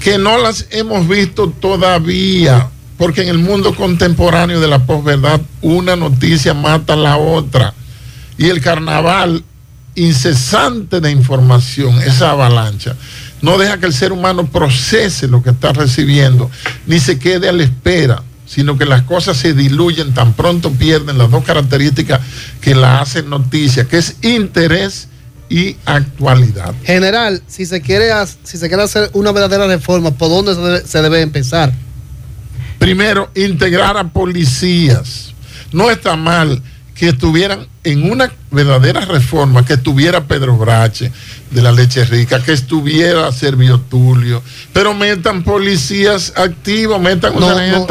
que 0.00 0.16
no 0.16 0.38
las 0.38 0.66
hemos 0.70 1.06
visto 1.06 1.50
todavía 1.50 2.70
porque 3.00 3.22
en 3.22 3.28
el 3.28 3.38
mundo 3.38 3.74
contemporáneo 3.74 4.60
de 4.60 4.68
la 4.68 4.84
posverdad 4.84 5.40
una 5.62 5.96
noticia 5.96 6.52
mata 6.52 6.92
a 6.92 6.96
la 6.96 7.16
otra. 7.16 7.72
Y 8.36 8.50
el 8.50 8.60
carnaval 8.60 9.42
incesante 10.00 11.00
de 11.00 11.10
información, 11.10 12.00
esa 12.00 12.30
avalancha, 12.30 12.96
no 13.42 13.58
deja 13.58 13.78
que 13.78 13.86
el 13.86 13.92
ser 13.92 14.12
humano 14.12 14.46
procese 14.50 15.28
lo 15.28 15.42
que 15.42 15.50
está 15.50 15.72
recibiendo, 15.72 16.50
ni 16.86 16.98
se 17.00 17.18
quede 17.18 17.48
a 17.48 17.52
la 17.52 17.64
espera, 17.64 18.22
sino 18.46 18.78
que 18.78 18.86
las 18.86 19.02
cosas 19.02 19.36
se 19.36 19.52
diluyen, 19.54 20.14
tan 20.14 20.32
pronto 20.32 20.72
pierden 20.72 21.18
las 21.18 21.30
dos 21.30 21.44
características 21.44 22.20
que 22.60 22.74
la 22.74 23.00
hacen 23.00 23.28
noticia, 23.28 23.84
que 23.84 23.98
es 23.98 24.16
interés 24.22 25.08
y 25.48 25.76
actualidad. 25.84 26.74
General, 26.84 27.42
si 27.46 27.66
se 27.66 27.80
quiere, 27.82 28.10
si 28.42 28.56
se 28.56 28.68
quiere 28.68 28.84
hacer 28.84 29.10
una 29.12 29.32
verdadera 29.32 29.66
reforma, 29.66 30.12
¿por 30.12 30.30
dónde 30.30 30.86
se 30.86 31.02
debe 31.02 31.20
empezar? 31.20 31.72
Primero, 32.78 33.30
integrar 33.34 33.98
a 33.98 34.08
policías. 34.08 35.34
No 35.72 35.90
está 35.90 36.16
mal 36.16 36.62
que 37.00 37.08
estuvieran 37.08 37.66
en 37.82 38.12
una 38.12 38.30
verdadera 38.50 39.00
reforma, 39.06 39.64
que 39.64 39.72
estuviera 39.72 40.24
Pedro 40.24 40.58
Brache 40.58 41.10
de 41.50 41.62
la 41.62 41.72
leche 41.72 42.04
rica, 42.04 42.42
que 42.42 42.52
estuviera 42.52 43.32
Servio 43.32 43.80
Tulio, 43.80 44.42
pero 44.74 44.92
metan 44.92 45.42
policías 45.42 46.34
activos, 46.36 47.00
metan 47.00 47.32
un 47.32 47.40
no, 47.40 47.54
no, 47.54 47.78
no, 47.78 47.86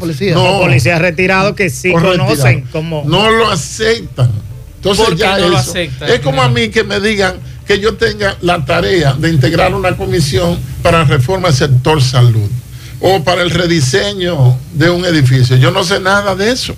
policía. 0.00 0.34
no, 0.34 0.58
policías 0.58 1.00
retirados 1.00 1.54
que 1.54 1.70
sí 1.70 1.92
conocen 1.92 2.62
como... 2.72 3.04
No 3.06 3.30
lo 3.30 3.48
aceptan. 3.48 4.32
Entonces 4.74 5.14
ya 5.16 5.38
no 5.38 5.56
eso, 5.56 5.74
es 5.78 6.18
como 6.18 6.42
a 6.42 6.48
mí 6.48 6.70
que 6.70 6.82
me 6.82 6.98
digan 6.98 7.36
que 7.64 7.78
yo 7.78 7.94
tenga 7.94 8.36
la 8.40 8.64
tarea 8.64 9.12
de 9.12 9.28
integrar 9.28 9.72
una 9.72 9.96
comisión 9.96 10.58
para 10.82 11.04
reforma 11.04 11.46
del 11.46 11.56
sector 11.56 12.02
salud 12.02 12.50
o 12.98 13.22
para 13.22 13.42
el 13.42 13.50
rediseño 13.50 14.58
de 14.74 14.90
un 14.90 15.04
edificio. 15.04 15.54
Yo 15.58 15.70
no 15.70 15.84
sé 15.84 16.00
nada 16.00 16.34
de 16.34 16.50
eso. 16.50 16.74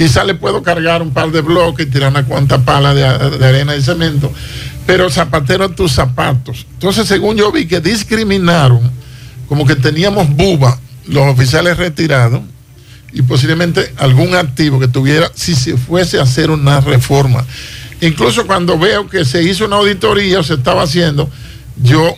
Quizá 0.00 0.24
le 0.24 0.34
puedo 0.34 0.62
cargar 0.62 1.02
un 1.02 1.10
par 1.10 1.30
de 1.30 1.42
bloques 1.42 1.86
y 1.86 1.90
tirar 1.90 2.08
una 2.08 2.24
cuanta 2.24 2.64
pala 2.64 2.94
de, 2.94 3.04
arena 3.04 3.76
y 3.76 3.82
cemento, 3.82 4.32
pero 4.86 5.10
zapatero 5.10 5.68
tus 5.68 5.92
zapatos. 5.92 6.66
Entonces, 6.72 7.06
según 7.06 7.36
yo 7.36 7.52
vi 7.52 7.66
que 7.66 7.82
discriminaron, 7.82 8.90
como 9.46 9.66
que 9.66 9.76
teníamos 9.76 10.30
buba 10.30 10.78
los 11.06 11.26
oficiales 11.26 11.76
retirados 11.76 12.40
y 13.12 13.20
posiblemente 13.20 13.92
algún 13.98 14.34
activo 14.34 14.80
que 14.80 14.88
tuviera, 14.88 15.30
si 15.34 15.54
se 15.54 15.76
fuese 15.76 16.18
a 16.18 16.22
hacer 16.22 16.50
una 16.50 16.80
reforma. 16.80 17.44
Incluso 18.00 18.46
cuando 18.46 18.78
veo 18.78 19.06
que 19.06 19.26
se 19.26 19.42
hizo 19.42 19.66
una 19.66 19.76
auditoría 19.76 20.40
o 20.40 20.42
se 20.42 20.54
estaba 20.54 20.84
haciendo, 20.84 21.28
yo 21.76 22.16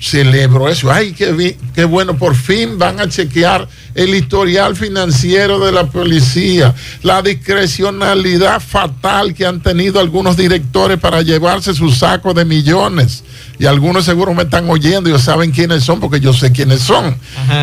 celebro 0.00 0.68
eso. 0.68 0.90
Ay, 0.90 1.12
qué, 1.12 1.56
qué 1.74 1.84
bueno, 1.84 2.16
por 2.16 2.34
fin 2.34 2.78
van 2.78 2.98
a 3.00 3.08
chequear 3.08 3.68
el 3.94 4.14
historial 4.14 4.74
financiero 4.74 5.58
de 5.58 5.72
la 5.72 5.86
policía, 5.86 6.74
la 7.02 7.20
discrecionalidad 7.20 8.60
fatal 8.60 9.34
que 9.34 9.44
han 9.44 9.60
tenido 9.60 10.00
algunos 10.00 10.36
directores 10.36 10.98
para 10.98 11.20
llevarse 11.20 11.74
su 11.74 11.90
saco 11.90 12.32
de 12.32 12.46
millones. 12.46 13.24
Y 13.58 13.66
algunos 13.66 14.06
seguro 14.06 14.32
me 14.32 14.44
están 14.44 14.70
oyendo 14.70 15.14
y 15.14 15.18
saben 15.18 15.50
quiénes 15.50 15.84
son 15.84 16.00
porque 16.00 16.18
yo 16.18 16.32
sé 16.32 16.50
quiénes 16.50 16.80
son. 16.80 17.14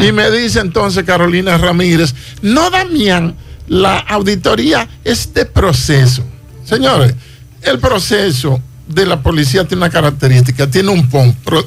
Y 0.02 0.12
me 0.12 0.30
dice 0.30 0.60
entonces 0.60 1.04
Carolina 1.04 1.58
Ramírez, 1.58 2.14
no 2.44 2.70
Damián, 2.70 3.36
la 3.68 3.98
auditoría 3.98 4.88
es 5.04 5.34
de 5.34 5.46
proceso. 5.46 6.24
Señores, 6.64 7.16
el 7.64 7.80
proceso 7.80 8.62
de 8.88 9.06
la 9.06 9.22
policía 9.22 9.68
tiene 9.68 9.84
una 9.84 9.92
característica, 9.92 10.70
tiene 10.70 10.90
un 10.90 11.08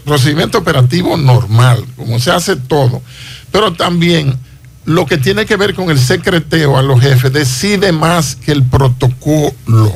procedimiento 0.04 0.58
operativo 0.58 1.16
normal, 1.16 1.84
como 1.96 2.18
se 2.18 2.30
hace 2.30 2.56
todo, 2.56 3.02
pero 3.50 3.72
también 3.72 4.38
lo 4.84 5.06
que 5.06 5.18
tiene 5.18 5.44
que 5.44 5.56
ver 5.56 5.74
con 5.74 5.90
el 5.90 5.98
secreteo 5.98 6.78
a 6.78 6.82
los 6.82 7.00
jefes 7.00 7.32
decide 7.32 7.92
más 7.92 8.36
que 8.36 8.52
el 8.52 8.64
protocolo, 8.64 9.92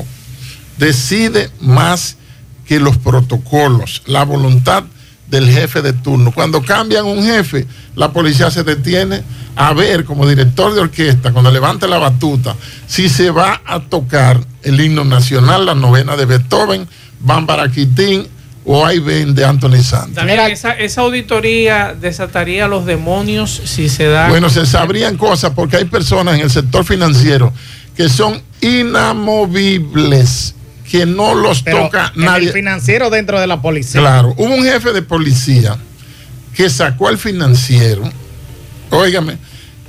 decide 0.77 1.49
más 1.59 2.17
que 2.65 2.79
los 2.79 2.97
protocolos, 2.97 4.03
la 4.05 4.23
voluntad 4.23 4.83
del 5.27 5.49
jefe 5.49 5.81
de 5.81 5.93
turno. 5.93 6.31
Cuando 6.31 6.61
cambian 6.61 7.05
un 7.05 7.23
jefe, 7.23 7.65
la 7.95 8.11
policía 8.13 8.51
se 8.51 8.63
detiene 8.63 9.23
a 9.55 9.73
ver 9.73 10.05
como 10.05 10.27
director 10.27 10.73
de 10.73 10.81
orquesta, 10.81 11.31
cuando 11.31 11.49
levante 11.51 11.87
la 11.87 11.97
batuta, 11.97 12.55
si 12.87 13.09
se 13.09 13.31
va 13.31 13.61
a 13.65 13.79
tocar 13.79 14.39
el 14.63 14.79
himno 14.79 15.03
nacional, 15.03 15.65
la 15.65 15.75
novena 15.75 16.15
de 16.15 16.25
Beethoven, 16.25 16.87
Bámbara 17.25 17.69
Quitín 17.69 18.27
o 18.63 18.85
hay 18.85 18.99
ven 18.99 19.35
de 19.35 19.43
Anthony 19.45 19.83
Santos. 19.83 20.15
También 20.15 20.39
esa, 20.39 20.73
esa, 20.73 21.01
auditoría 21.01 21.95
desataría 21.99 22.67
los 22.67 22.85
demonios 22.85 23.61
si 23.65 23.89
se 23.89 24.05
da. 24.05 24.29
Bueno, 24.29 24.49
se 24.49 24.65
sabrían 24.65 25.17
cosas 25.17 25.51
porque 25.55 25.77
hay 25.77 25.85
personas 25.85 26.35
en 26.35 26.41
el 26.41 26.49
sector 26.49 26.83
financiero 26.83 27.53
que 27.95 28.09
son 28.09 28.41
inamovibles, 28.61 30.55
que 30.89 31.05
no 31.05 31.35
los 31.35 31.63
toca 31.63 32.11
nadie. 32.15 32.47
El 32.47 32.53
financiero 32.53 33.09
dentro 33.09 33.39
de 33.39 33.47
la 33.47 33.61
policía. 33.61 34.01
Claro, 34.01 34.33
hubo 34.37 34.53
un 34.53 34.63
jefe 34.63 34.93
de 34.93 35.01
policía 35.01 35.77
que 36.55 36.69
sacó 36.69 37.07
al 37.07 37.17
financiero, 37.17 38.03
óigame, 38.89 39.37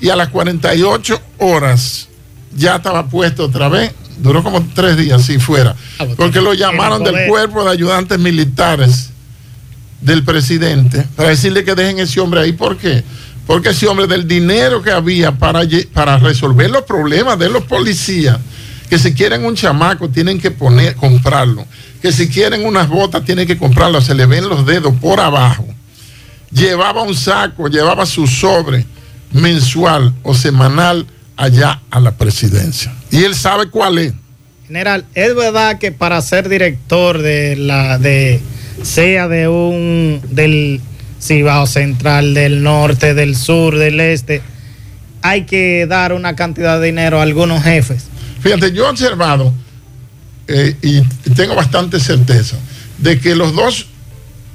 y 0.01 0.11
a 0.11 0.17
las 0.17 0.29
48 0.29 1.21
horas 1.39 2.09
ya 2.57 2.77
estaba 2.77 3.07
puesto 3.07 3.45
otra 3.45 3.69
vez 3.69 3.93
duró 4.19 4.43
como 4.43 4.67
tres 4.75 4.97
días 4.97 5.23
si 5.25 5.39
fuera, 5.39 5.77
ah, 5.99 6.07
porque 6.17 6.41
lo 6.41 6.55
llamaron 6.55 7.05
del 7.05 7.29
cuerpo 7.29 7.65
de 7.65 7.71
ayudantes 7.71 8.19
militares 8.19 9.11
del 10.01 10.25
presidente 10.25 11.05
para 11.17 11.31
decirle 11.31 11.65
que 11.65 11.75
dejen 11.75 11.99
ese 11.99 12.21
hombre 12.21 12.41
ahí. 12.41 12.53
¿Por 12.53 12.77
qué? 12.77 13.03
Porque 13.47 13.71
ese 13.71 13.87
hombre 13.87 14.07
del 14.07 14.27
dinero 14.27 14.83
que 14.83 14.91
había 14.91 15.33
para, 15.33 15.63
para 15.93 16.19
resolver 16.19 16.71
los 16.71 16.83
problemas 16.83 17.39
de 17.39 17.49
los 17.49 17.65
policías, 17.65 18.39
que 18.89 18.99
si 18.99 19.15
quieren 19.15 19.45
un 19.45 19.55
chamaco 19.55 20.09
tienen 20.09 20.41
que 20.41 20.51
poner, 20.51 20.97
comprarlo, 20.97 21.67
que 22.01 22.13
si 22.13 22.29
quieren 22.29 22.65
unas 22.65 22.89
botas 22.89 23.25
tienen 23.25 23.47
que 23.47 23.57
comprarlo, 23.57 24.01
se 24.01 24.15
le 24.15 24.27
ven 24.27 24.49
los 24.49 24.67
dedos 24.67 24.95
por 25.01 25.21
abajo. 25.21 25.67
Llevaba 26.51 27.03
un 27.03 27.15
saco, 27.15 27.69
llevaba 27.69 28.07
su 28.07 28.27
sobre 28.27 28.87
mensual 29.33 30.15
o 30.23 30.35
semanal 30.35 31.07
allá 31.37 31.81
a 31.91 32.01
la 32.01 32.13
presidencia. 32.13 32.95
Y 33.11 33.25
él 33.25 33.35
sabe 33.35 33.71
cuál 33.71 33.99
es. 33.99 34.13
General, 34.67 35.05
es 35.15 35.35
verdad 35.35 35.79
que 35.79 35.93
para 35.93 36.21
ser 36.23 36.49
director 36.49 37.23
de 37.23 37.57
la 37.57 37.99
de 37.99 38.41
sea 38.83 39.29
de 39.29 39.49
un 39.49 40.21
del 40.31 40.81
Cibao 41.21 41.67
Central, 41.67 42.35
del 42.35 42.63
norte, 42.63 43.15
del 43.15 43.37
sur, 43.37 43.79
del 43.79 44.01
este, 44.01 44.43
hay 45.23 45.45
que 45.45 45.87
dar 45.87 46.13
una 46.13 46.37
cantidad 46.37 46.81
de 46.81 46.87
dinero 46.87 47.21
a 47.21 47.23
algunos 47.23 47.63
jefes. 47.63 48.05
Fíjate, 48.41 48.73
yo 48.73 48.87
he 48.87 48.91
observado 48.91 49.53
eh, 50.49 50.77
y 50.83 51.01
tengo 51.33 51.55
bastante 51.55 51.99
certeza 52.01 52.57
de 52.99 53.19
que 53.19 53.35
los 53.35 53.55
dos 53.55 53.87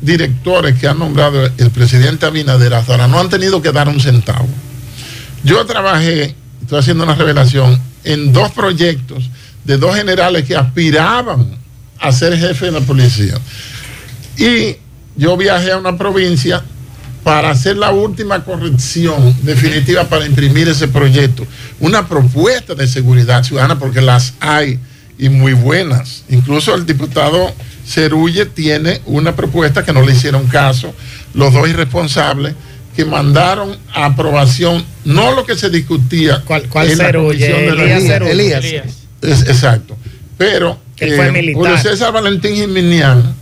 directores 0.02 0.78
que 0.80 0.88
ha 0.88 0.94
nombrado 0.94 1.46
el 1.46 1.72
presidente 1.72 2.26
Abinader 2.26 2.74
hasta 2.74 2.94
ahora 2.94 3.08
no 3.08 3.20
han 3.20 3.30
tenido 3.30 3.62
que 3.62 3.72
dar 3.72 3.88
un 3.88 4.00
centavo. 4.00 4.48
Yo 5.44 5.65
trabajé, 5.65 6.36
estoy 6.72 6.80
haciendo 6.80 7.04
una 7.04 7.16
revelación, 7.16 7.78
en 8.06 8.32
dos 8.32 8.50
proyectos 8.52 9.30
de 9.66 9.78
dos 9.78 9.94
generales 9.94 10.46
que 10.46 10.56
aspiraban 10.56 11.58
a 12.00 12.14
ser 12.14 12.38
jefe 12.38 12.68
de 12.68 12.72
la 12.72 12.80
policía. 12.80 13.34
Y 14.38 14.78
yo 15.18 15.36
viajé 15.36 15.74
a 15.74 15.78
una 15.78 15.98
provincia 15.98 16.64
para 17.26 17.50
hacer 17.50 17.76
la 17.76 17.92
última 17.92 18.46
corrección 18.46 19.36
definitiva 19.42 20.06
para 20.06 20.26
imprimir 20.26 20.70
ese 20.70 20.88
proyecto. 20.88 21.46
Una 21.82 22.08
propuesta 22.08 22.74
de 22.74 22.88
seguridad 22.88 23.44
ciudadana, 23.44 23.78
porque 23.78 24.00
las 24.00 24.36
hay 24.40 24.80
y 25.20 25.28
muy 25.28 25.52
buenas. 25.52 26.24
Incluso 26.30 26.74
el 26.74 26.86
diputado 26.86 27.54
Cerulle 27.86 28.46
tiene 28.46 29.02
una 29.08 29.36
propuesta 29.36 29.84
que 29.84 29.92
no 29.92 30.04
le 30.04 30.14
hicieron 30.14 30.48
caso, 30.48 30.96
los 31.34 31.52
dos 31.52 31.68
irresponsables 31.68 32.56
que 32.96 33.06
mandaron 33.06 33.78
a 33.94 34.06
aprobación 34.06 34.84
no 35.06 35.34
lo 35.34 35.46
que 35.46 35.56
se 35.56 35.70
discutía 35.70 36.42
¿Cuál, 36.46 36.64
cuál 36.70 36.90
en 36.92 36.98
la 36.98 37.06
Cerulle? 37.06 37.50
comisión 37.50 37.60
de 37.60 37.76
la- 37.76 37.84
Elías 37.84 37.98
Elías, 38.00 38.14
Cerulle. 38.14 38.32
Elías. 38.32 38.66
Elías. 38.66 38.86
es- 39.22 39.48
exacto. 39.48 39.98
Pero 40.38 40.80
eh, 40.98 41.32
militar. 41.32 41.54
Julio 41.62 41.78
César 41.78 42.12
Valentín 42.12 42.56
Jiminián 42.56 43.36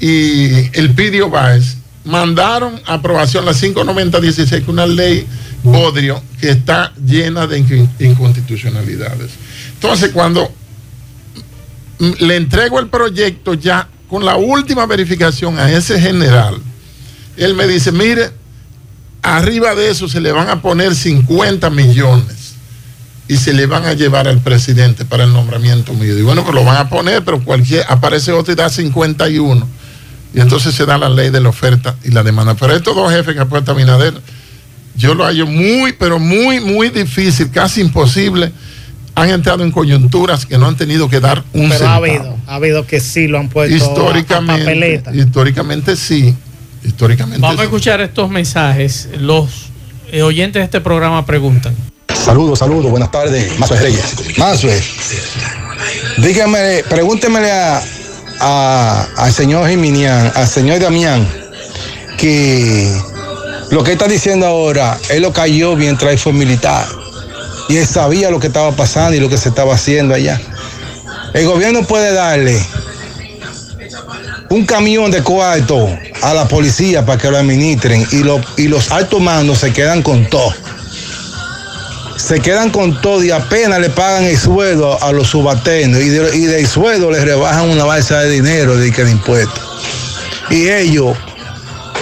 y 0.00 0.70
el 0.78 0.90
Pidio 0.94 1.28
Báez 1.30 1.76
mandaron 2.04 2.80
a 2.86 2.94
aprobación 2.94 3.44
la 3.44 3.52
59016, 3.54 4.48
que 4.50 4.56
es 4.58 4.68
una 4.68 4.86
ley 4.86 5.26
bodrio 5.62 6.22
que 6.40 6.50
está 6.50 6.92
llena 7.04 7.46
de 7.46 7.60
inc- 7.60 7.88
inconstitucionalidades. 7.98 9.30
Entonces, 9.74 10.10
cuando 10.12 10.50
le 12.20 12.36
entrego 12.36 12.78
el 12.78 12.88
proyecto 12.88 13.54
ya 13.54 13.88
con 14.08 14.24
la 14.24 14.36
última 14.36 14.86
verificación 14.86 15.58
a 15.58 15.70
ese 15.72 16.00
general, 16.00 16.56
él 17.36 17.54
me 17.54 17.66
dice, 17.66 17.90
mire, 17.90 18.30
arriba 19.26 19.74
de 19.74 19.90
eso 19.90 20.08
se 20.08 20.20
le 20.20 20.32
van 20.32 20.48
a 20.48 20.62
poner 20.62 20.94
50 20.94 21.68
millones 21.70 22.54
y 23.28 23.36
se 23.36 23.52
le 23.52 23.66
van 23.66 23.84
a 23.84 23.92
llevar 23.92 24.28
al 24.28 24.38
presidente 24.40 25.04
para 25.04 25.24
el 25.24 25.32
nombramiento 25.32 25.92
mío. 25.94 26.16
Y 26.18 26.22
bueno, 26.22 26.42
pues 26.44 26.54
lo 26.54 26.64
van 26.64 26.76
a 26.76 26.88
poner, 26.88 27.24
pero 27.24 27.42
cualquier, 27.42 27.84
aparece 27.88 28.30
otro 28.32 28.52
y 28.52 28.56
da 28.56 28.68
51. 28.70 29.66
Y 30.34 30.40
entonces 30.40 30.74
se 30.74 30.86
da 30.86 30.96
la 30.98 31.08
ley 31.08 31.30
de 31.30 31.40
la 31.40 31.48
oferta 31.48 31.96
y 32.04 32.10
la 32.10 32.22
demanda. 32.22 32.54
Pero 32.54 32.74
estos 32.76 32.94
dos 32.94 33.10
jefes 33.12 33.34
que 33.34 33.40
ha 33.40 33.46
puesto 33.46 33.72
Abinader, 33.72 34.14
yo 34.94 35.14
lo 35.14 35.24
hallo 35.24 35.46
muy, 35.46 35.92
pero 35.92 36.18
muy, 36.18 36.60
muy 36.60 36.88
difícil, 36.90 37.50
casi 37.50 37.80
imposible. 37.80 38.52
Han 39.16 39.30
entrado 39.30 39.64
en 39.64 39.72
coyunturas 39.72 40.44
que 40.46 40.58
no 40.58 40.66
han 40.66 40.76
tenido 40.76 41.08
que 41.08 41.20
dar 41.20 41.42
un 41.54 41.70
Pero 41.70 41.88
ha 41.88 41.94
habido, 41.96 42.36
ha 42.46 42.54
habido 42.56 42.86
que 42.86 43.00
sí 43.00 43.26
lo 43.28 43.38
han 43.38 43.48
puesto 43.48 43.74
a- 43.74 43.78
a 43.78 43.90
Históricamente, 43.90 44.64
papeleta. 44.64 45.14
históricamente 45.14 45.96
sí. 45.96 46.34
Históricamente 46.86 47.40
Vamos 47.40 47.60
a 47.60 47.64
escuchar 47.64 48.00
estos 48.00 48.30
mensajes. 48.30 49.08
Los 49.18 49.48
eh, 50.12 50.22
oyentes 50.22 50.60
de 50.60 50.64
este 50.64 50.80
programa 50.80 51.26
preguntan. 51.26 51.74
Saludos, 52.24 52.58
saludos, 52.60 52.90
buenas 52.90 53.10
tardes, 53.10 53.58
Mazue 53.58 53.78
Reyes. 53.80 54.38
Mazue, 54.38 54.80
dígame, 56.18 56.82
pregúntemele 56.88 57.50
a, 57.50 57.82
a- 58.40 59.06
al 59.16 59.32
señor 59.32 59.68
Jiminián, 59.68 60.32
al 60.34 60.46
señor 60.48 60.80
Damián, 60.80 61.26
que 62.18 62.90
lo 63.70 63.82
que 63.84 63.92
está 63.92 64.06
diciendo 64.08 64.46
ahora, 64.46 64.98
él 65.10 65.22
lo 65.22 65.32
cayó 65.32 65.76
mientras 65.76 66.12
él 66.12 66.18
fue 66.18 66.32
militar. 66.32 66.86
Y 67.68 67.76
él 67.76 67.86
sabía 67.86 68.30
lo 68.30 68.38
que 68.40 68.46
estaba 68.46 68.70
pasando 68.72 69.16
y 69.16 69.20
lo 69.20 69.28
que 69.28 69.36
se 69.36 69.48
estaba 69.48 69.74
haciendo 69.74 70.14
allá. 70.14 70.40
El 71.34 71.46
gobierno 71.46 71.82
puede 71.82 72.12
darle 72.12 72.60
un 74.50 74.64
camión 74.64 75.10
de 75.10 75.22
cuarto 75.22 75.88
a 76.22 76.34
la 76.34 76.46
policía 76.48 77.04
para 77.04 77.20
que 77.20 77.30
lo 77.30 77.38
administren 77.38 78.06
y, 78.12 78.22
lo- 78.22 78.40
y 78.56 78.68
los 78.68 78.90
altos 78.90 79.20
mandos 79.20 79.58
se 79.58 79.72
quedan 79.72 80.02
con 80.02 80.26
todo 80.26 80.52
se 82.16 82.40
quedan 82.40 82.70
con 82.70 83.00
todo 83.00 83.22
y 83.22 83.30
apenas 83.30 83.78
le 83.78 83.90
pagan 83.90 84.24
el 84.24 84.36
sueldo 84.38 85.00
a 85.02 85.12
los 85.12 85.28
subalternos 85.28 86.00
y, 86.00 86.08
de- 86.08 86.36
y 86.36 86.46
del 86.46 86.66
sueldo 86.66 87.10
les 87.10 87.22
rebajan 87.22 87.68
una 87.70 87.84
balsa 87.84 88.20
de 88.20 88.30
dinero 88.30 88.76
de 88.76 88.88
impuestos. 88.88 89.60
Y 90.50 90.68
ellos 90.68 91.16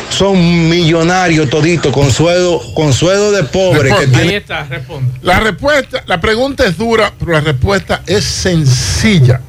son 0.09 0.69
millonarios 0.71 1.51
toditos 1.51 1.93
con 1.93 2.11
sueldo, 2.11 2.63
con 2.75 2.93
sueldo 2.95 3.33
de 3.33 3.43
pobre 3.45 3.91
que 3.91 3.97
Responde. 3.97 4.17
Ahí 4.17 4.23
tienen. 4.23 4.35
está, 4.41 4.65
responde. 4.65 5.13
La 5.23 5.41
respuesta, 5.41 6.03
la 6.07 6.21
pregunta 6.21 6.65
es 6.65 6.79
dura, 6.79 7.13
pero 7.19 7.33
la 7.33 7.41
respuesta 7.41 8.01
es 8.07 8.25
sencilla. 8.25 9.41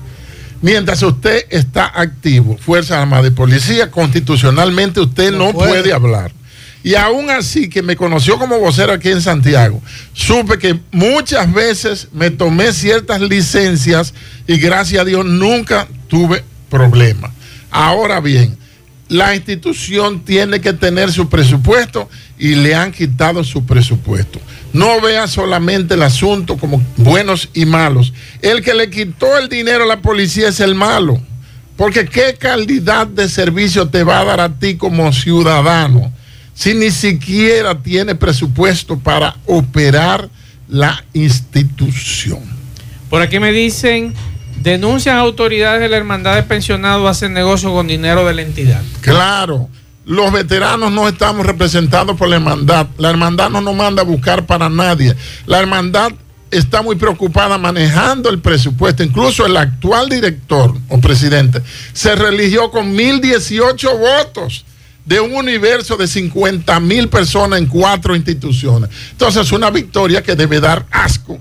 Mientras 0.66 1.04
usted 1.04 1.46
está 1.52 1.86
activo, 1.94 2.58
Fuerza 2.58 3.00
Armada 3.00 3.28
y 3.28 3.30
Policía, 3.30 3.92
constitucionalmente 3.92 5.00
usted 5.00 5.32
no, 5.32 5.38
No 5.50 5.54
puede. 5.54 5.82
puede. 5.82 5.94
hablar. 5.94 6.32
Y 6.84 6.96
aún 6.96 7.30
así, 7.30 7.70
que 7.70 7.84
me 7.84 7.96
conoció 7.96 8.40
como 8.40 8.58
vocero 8.60 8.92
aquí 8.92 9.10
en 9.10 9.22
Santiago, 9.22 9.80
supe 10.14 10.58
que 10.58 10.80
muchas 10.92 11.54
veces 11.54 12.08
me 12.14 12.32
tomé 12.32 12.74
ciertas 12.74 13.22
licencias 13.22 14.16
y 14.48 14.58
gracias 14.58 15.04
a 15.04 15.06
Dios 15.06 15.24
nunca 15.24 15.88
tuve 16.08 16.44
problema. 16.72 17.32
Ahora 17.70 18.20
bien, 18.20 18.58
la 19.08 19.36
institución 19.36 20.22
tiene 20.22 20.62
que 20.62 20.74
tener 20.74 21.12
su 21.12 21.30
presupuesto 21.30 22.10
y 22.40 22.56
le 22.56 22.74
han 22.76 22.92
quitado 22.92 23.44
su 23.44 23.66
presupuesto. 23.66 24.40
No 24.74 25.00
vea 25.00 25.28
solamente 25.28 25.94
el 25.94 26.04
asunto 26.04 26.58
como 26.58 26.84
buenos 26.98 27.50
y 27.54 27.66
malos. 27.66 28.14
El 28.42 28.62
que 28.64 28.74
le 28.74 28.90
quitó 28.90 29.38
el 29.38 29.48
dinero 29.48 29.84
a 29.84 29.88
la 29.88 30.02
policía 30.02 30.50
es 30.50 30.60
el 30.60 30.76
malo. 30.76 31.22
Porque 31.78 32.06
qué 32.06 32.36
calidad 32.40 33.06
de 33.06 33.30
servicio 33.30 33.88
te 33.88 34.04
va 34.04 34.22
a 34.22 34.26
dar 34.26 34.40
a 34.40 34.60
ti 34.60 34.76
como 34.76 35.12
ciudadano 35.12 36.12
si 36.54 36.74
ni 36.74 36.90
siquiera 36.90 37.82
tiene 37.84 38.16
presupuesto 38.16 38.98
para 38.98 39.36
operar 39.46 40.30
la 40.70 41.04
institución. 41.14 42.40
Por 43.10 43.22
aquí 43.22 43.40
me 43.40 43.52
dicen, 43.52 44.14
denuncian 44.66 45.18
autoridades 45.18 45.80
de 45.80 45.88
la 45.88 45.98
hermandad 45.98 46.36
de 46.36 46.42
pensionados 46.42 47.08
hacen 47.08 47.34
negocio 47.34 47.72
con 47.72 47.88
dinero 47.88 48.26
de 48.26 48.34
la 48.34 48.42
entidad. 48.42 48.82
Claro, 49.02 49.70
los 50.06 50.32
veteranos 50.32 50.92
no 50.92 51.08
estamos 51.08 51.46
representados 51.46 52.18
por 52.18 52.28
la 52.28 52.38
hermandad. 52.38 52.88
La 52.98 53.12
hermandad 53.12 53.52
no 53.52 53.62
nos 53.62 53.76
manda 53.76 54.02
a 54.02 54.06
buscar 54.06 54.48
para 54.48 54.68
nadie. 54.68 55.16
La 55.46 55.60
hermandad 55.60 56.12
está 56.50 56.82
muy 56.82 56.96
preocupada 56.96 57.60
manejando 57.60 58.28
el 58.32 58.40
presupuesto. 58.40 59.04
Incluso 59.04 59.46
el 59.46 59.56
actual 59.56 60.10
director 60.10 60.76
o 60.90 61.00
presidente 61.00 61.62
se 61.94 62.16
religió 62.16 62.72
con 62.72 62.92
1018 62.92 63.98
votos 64.00 64.66
de 65.06 65.20
un 65.20 65.36
universo 65.36 65.96
de 65.96 66.08
50 66.08 66.80
mil 66.80 67.08
personas 67.08 67.60
en 67.60 67.68
cuatro 67.68 68.16
instituciones. 68.16 68.90
Entonces 69.12 69.44
es 69.44 69.52
una 69.52 69.70
victoria 69.70 70.24
que 70.24 70.36
debe 70.36 70.60
dar 70.60 70.88
asco 70.90 71.38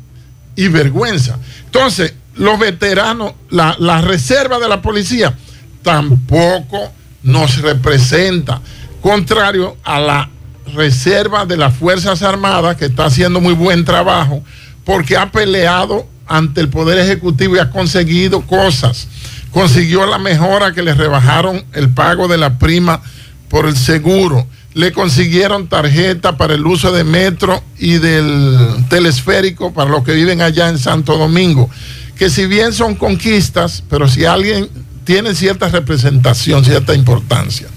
y 0.55 0.69
vergüenza. 0.69 1.39
Entonces, 1.65 2.13
los 2.37 2.59
veteranos, 2.59 3.33
la, 3.51 4.01
reserva 4.01 4.59
de 4.59 4.69
la 4.69 4.83
policía 4.83 5.35
tampoco 5.83 6.93
nos 7.23 7.59
representa, 7.59 8.61
contrario 9.01 9.77
a 9.85 10.01
la 10.01 10.31
reserva 10.75 11.47
de 11.47 11.57
las 11.57 11.75
Fuerzas 11.75 12.23
Armadas, 12.23 12.77
que 12.77 12.87
está 12.87 13.07
haciendo 13.07 13.41
muy 13.41 13.55
buen 13.55 13.85
trabajo, 13.85 14.43
porque 14.85 15.17
ha 15.17 15.31
peleado 15.31 16.07
ante 16.27 16.61
el 16.61 16.69
Poder 16.69 16.99
Ejecutivo 16.99 17.57
y 17.57 17.59
ha 17.59 17.71
conseguido 17.71 18.43
cosas. 18.43 19.09
Consiguió 19.51 20.07
la 20.07 20.19
mejora 20.19 20.73
que 20.73 20.83
le 20.83 20.95
rebajaron 20.95 21.65
el 21.75 21.91
pago 21.91 22.27
de 22.29 22.39
la 22.39 22.59
prima 22.59 23.03
por 23.49 23.67
el 23.67 23.77
seguro. 23.77 24.47
Le 24.73 24.91
consiguieron 24.91 25.69
tarjeta 25.69 26.37
para 26.37 26.55
el 26.55 26.67
uso 26.67 26.91
de 26.91 27.05
metro 27.05 27.63
y 27.79 27.99
del 27.99 28.85
telesférico 28.89 29.73
para 29.73 29.91
los 29.91 30.03
que 30.03 30.13
viven 30.13 30.43
allá 30.43 30.69
en 30.69 30.79
Santo 30.79 31.17
Domingo. 31.17 31.71
Que 32.19 32.31
si 32.31 32.47
bien 32.47 32.73
son 32.73 32.95
conquistas, 32.95 33.83
pero 33.89 34.09
si 34.09 34.25
alguien 34.25 34.69
tiene 35.05 35.35
cierta 35.35 35.69
representación, 35.69 36.65
cierta 36.65 36.95
importancia. 36.95 37.69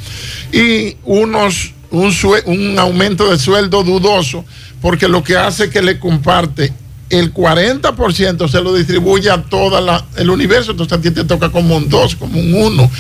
y 0.52 0.96
unos, 1.04 1.74
un, 1.92 2.80
aumento 2.80 3.30
de 3.30 3.38
sueldo 3.38 3.84
dudoso, 3.84 4.46
porque 4.82 5.08
lo 5.08 5.24
que 5.24 5.36
hace 5.36 5.66
es 5.66 5.70
que 5.70 5.82
le 5.82 6.00
comparte 6.00 6.74
el 7.10 7.34
40% 7.34 8.50
se 8.50 8.62
lo 8.62 8.74
distribuye 8.74 9.30
a 9.30 9.42
todo 9.42 9.80
el 10.18 10.30
universo, 10.30 10.72
entonces 10.72 10.98
a 10.98 11.02
ti 11.02 11.12
te 11.12 11.24
toca 11.24 11.50
como 11.50 11.78
un 11.78 11.88
2, 11.88 12.16
como 12.18 12.38
un 12.38 12.54
1. 12.54 12.92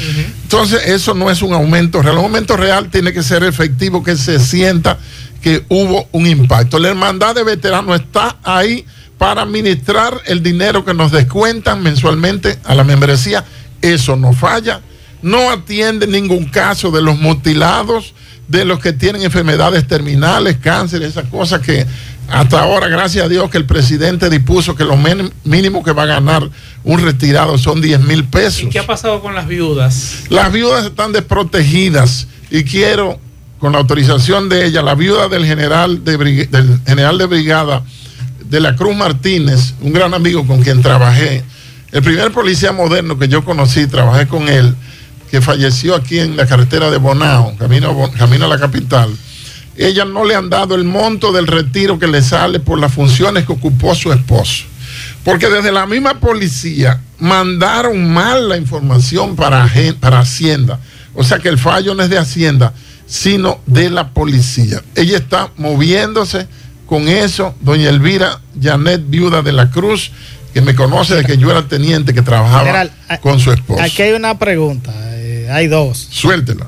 Entonces 0.43 0.81
eso 0.85 1.13
no 1.13 1.29
es 1.29 1.41
un 1.41 1.53
aumento 1.53 2.01
real. 2.01 2.17
Un 2.17 2.25
aumento 2.25 2.55
real 2.55 2.89
tiene 2.89 3.11
que 3.11 3.21
ser 3.21 3.43
efectivo, 3.43 4.03
que 4.03 4.15
se 4.15 4.39
sienta 4.39 4.97
que 5.41 5.65
hubo 5.67 6.07
un 6.13 6.25
impacto. 6.25 6.79
La 6.79 6.89
hermandad 6.89 7.35
de 7.35 7.43
veteranos 7.43 7.99
está 7.99 8.37
ahí 8.43 8.85
para 9.17 9.41
administrar 9.41 10.21
el 10.25 10.43
dinero 10.43 10.85
que 10.85 10.93
nos 10.93 11.11
descuentan 11.11 11.81
mensualmente 11.81 12.59
a 12.63 12.75
la 12.75 12.83
membresía. 12.83 13.43
Eso 13.81 14.15
no 14.15 14.33
falla. 14.33 14.81
No 15.21 15.49
atiende 15.49 16.05
ningún 16.07 16.45
caso 16.45 16.91
de 16.91 17.01
los 17.01 17.17
mutilados, 17.17 18.13
de 18.47 18.65
los 18.65 18.79
que 18.79 18.93
tienen 18.93 19.23
enfermedades 19.23 19.87
terminales, 19.87 20.57
cáncer, 20.57 21.01
esas 21.01 21.25
cosas 21.29 21.61
que 21.61 21.85
hasta 22.29 22.59
ahora, 22.59 22.87
gracias 22.87 23.25
a 23.25 23.29
Dios, 23.29 23.49
que 23.49 23.57
el 23.57 23.65
presidente 23.65 24.29
dispuso 24.29 24.75
que 24.75 24.83
lo 24.83 24.97
mínimo 25.45 25.83
que 25.83 25.93
va 25.93 26.03
a 26.03 26.07
ganar 26.07 26.49
un 26.83 27.01
retirado 27.01 27.57
son 27.57 27.81
10 27.81 28.01
mil 28.01 28.25
pesos. 28.25 28.63
¿Y 28.63 28.69
qué 28.69 28.79
ha 28.79 28.85
pasado 28.85 29.21
con 29.21 29.33
las 29.33 29.47
viudas? 29.47 30.25
Las 30.29 30.51
viudas 30.51 30.85
están 30.85 31.13
desprotegidas 31.13 32.27
y 32.51 32.63
quiero, 32.63 33.19
con 33.59 33.71
la 33.71 33.79
autorización 33.79 34.49
de 34.49 34.65
ella, 34.65 34.81
la 34.81 34.95
viuda 34.95 35.29
del 35.29 35.45
general 35.45 36.03
de, 36.03 36.17
del 36.17 36.79
general 36.85 37.17
de 37.17 37.25
brigada 37.25 37.83
de 38.49 38.59
la 38.59 38.75
Cruz 38.75 38.95
Martínez, 38.95 39.73
un 39.81 39.93
gran 39.93 40.13
amigo 40.13 40.45
con 40.45 40.61
quien 40.61 40.81
trabajé, 40.81 41.43
el 41.91 42.01
primer 42.01 42.31
policía 42.31 42.71
moderno 42.71 43.17
que 43.17 43.27
yo 43.27 43.43
conocí, 43.45 43.87
trabajé 43.87 44.27
con 44.27 44.49
él, 44.49 44.75
que 45.31 45.41
falleció 45.41 45.95
aquí 45.95 46.19
en 46.19 46.37
la 46.37 46.45
carretera 46.45 46.89
de 46.89 46.97
Bonao, 46.97 47.55
camino, 47.57 48.11
camino 48.17 48.45
a 48.45 48.49
la 48.49 48.59
capital. 48.59 49.15
Ella 49.75 50.05
no 50.05 50.25
le 50.25 50.35
han 50.35 50.49
dado 50.49 50.75
el 50.75 50.83
monto 50.83 51.31
del 51.31 51.47
retiro 51.47 51.99
que 51.99 52.07
le 52.07 52.21
sale 52.21 52.59
por 52.59 52.79
las 52.79 52.93
funciones 52.93 53.45
que 53.45 53.53
ocupó 53.53 53.93
su 53.93 54.11
esposo. 54.11 54.65
Porque 55.23 55.49
desde 55.49 55.71
la 55.71 55.85
misma 55.85 56.19
policía 56.19 57.01
mandaron 57.19 58.11
mal 58.11 58.49
la 58.49 58.57
información 58.57 59.35
para, 59.35 59.69
para 59.99 60.19
Hacienda. 60.19 60.79
O 61.13 61.23
sea 61.23 61.39
que 61.39 61.49
el 61.49 61.59
fallo 61.59 61.93
no 61.93 62.03
es 62.03 62.09
de 62.09 62.17
Hacienda, 62.17 62.73
sino 63.05 63.59
de 63.65 63.89
la 63.89 64.09
policía. 64.09 64.81
Ella 64.95 65.17
está 65.17 65.51
moviéndose 65.57 66.47
con 66.87 67.07
eso. 67.07 67.53
Doña 67.61 67.89
Elvira 67.89 68.39
Janet, 68.59 69.03
viuda 69.07 69.43
de 69.43 69.51
la 69.51 69.69
Cruz, 69.69 70.11
que 70.53 70.61
me 70.61 70.73
conoce 70.73 71.15
de 71.15 71.23
que 71.23 71.37
yo 71.37 71.51
era 71.51 71.67
teniente 71.67 72.13
que 72.13 72.23
trabajaba 72.23 72.61
General, 72.61 72.91
con 73.21 73.39
su 73.39 73.51
esposo. 73.51 73.83
Aquí 73.83 74.01
hay 74.01 74.13
una 74.13 74.39
pregunta, 74.39 74.91
eh, 74.95 75.47
hay 75.51 75.67
dos. 75.67 76.07
Suéltela. 76.09 76.67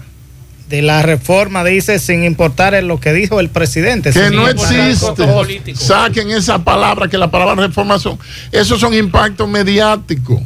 De 0.67 0.83
la 0.83 1.01
reforma 1.01 1.63
dice 1.63 1.97
sin 1.97 2.23
importar 2.23 2.75
en 2.75 2.87
lo 2.87 2.99
que 2.99 3.11
dijo 3.11 3.39
el 3.39 3.49
presidente. 3.49 4.11
Que 4.11 4.29
no 4.29 4.47
existe. 4.47 5.25
Saquen 5.73 6.29
esa 6.29 6.63
palabra, 6.63 7.07
que 7.07 7.17
la 7.17 7.31
palabra 7.31 7.55
reforma 7.55 7.97
son. 7.97 8.19
Esos 8.51 8.79
son 8.79 8.93
impactos 8.93 9.49
mediáticos. 9.49 10.39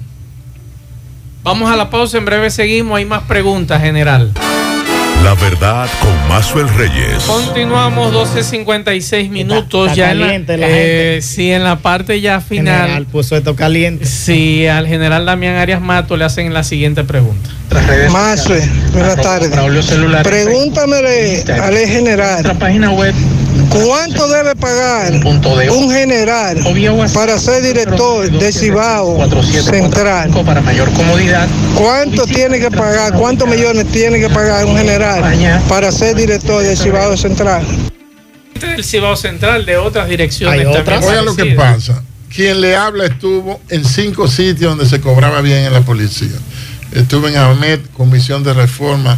Vamos 1.44 1.70
a 1.70 1.76
la 1.76 1.90
pausa, 1.90 2.18
en 2.18 2.24
breve 2.24 2.50
seguimos, 2.50 2.98
hay 2.98 3.04
más 3.04 3.24
preguntas, 3.24 3.82
general. 3.82 4.32
La 5.24 5.36
verdad 5.36 5.88
con 6.02 6.28
Mazuel 6.28 6.68
Reyes. 6.68 7.24
Continuamos 7.24 8.14
12.56 8.14 9.30
minutos 9.30 9.92
está 9.92 9.96
ya 9.96 10.12
en 10.12 10.20
la, 10.20 10.68
eh, 10.68 11.20
sí, 11.22 11.50
en 11.50 11.64
la 11.64 11.78
parte 11.78 12.20
ya 12.20 12.42
final. 12.42 12.82
General 12.82 13.06
puso 13.06 13.38
esto 13.38 13.56
caliente. 13.56 14.06
Sí, 14.06 14.68
al 14.68 14.86
general 14.86 15.26
Damián 15.26 15.56
Arias 15.56 15.80
Mato 15.80 16.18
le 16.18 16.26
hacen 16.26 16.54
la 16.54 16.66
siguiente 16.66 17.06
pregunta. 17.06 17.50
Mazue, 18.12 18.62
buenas 18.92 19.16
tardes. 19.16 19.52
Pregúntamele 20.24 21.44
al 21.44 21.78
general. 21.78 22.58
¿Cuánto 23.70 24.28
debe 24.28 24.56
pagar 24.56 25.14
un 25.26 25.92
general 25.92 26.58
para 27.14 27.40
ser 27.40 27.64
director 27.64 28.30
de 28.30 28.52
Cibao 28.52 29.18
Central? 29.44 30.32
Para 30.46 30.62
mayor 30.62 30.92
comodidad. 30.94 31.48
¿Cuánto 31.76 32.26
tiene 32.26 32.60
que 32.60 32.72
pagar? 32.72 33.14
¿Cuántos 33.14 33.48
millones 33.48 33.88
tiene 33.92 34.20
que 34.20 34.30
pagar 34.30 34.66
un 34.66 34.78
general 34.78 35.62
para 35.68 35.92
ser 35.92 36.16
director 36.16 36.64
de 36.64 36.76
Cibao 36.76 37.18
Central? 37.18 37.66
Del 38.60 38.84
Cibao 38.84 39.16
Central, 39.16 39.66
de 39.66 39.78
otras 39.78 40.08
direcciones. 40.08 40.66
Oiga 40.66 41.22
lo 41.22 41.36
que 41.36 41.46
pasa. 41.56 42.04
Quien 42.34 42.62
le 42.62 42.76
habla 42.76 43.06
estuvo 43.06 43.62
en 43.70 43.86
cinco 43.86 44.28
sitios 44.28 44.72
donde 44.72 44.88
se 44.88 45.00
cobraba 45.00 45.42
bien 45.42 45.66
en 45.66 45.74
la 45.74 45.82
policía. 45.82 46.36
Estuve 46.92 47.30
en 47.30 47.38
AMED, 47.38 47.80
Comisión 47.96 48.44
de 48.44 48.54
Reforma 48.54 49.18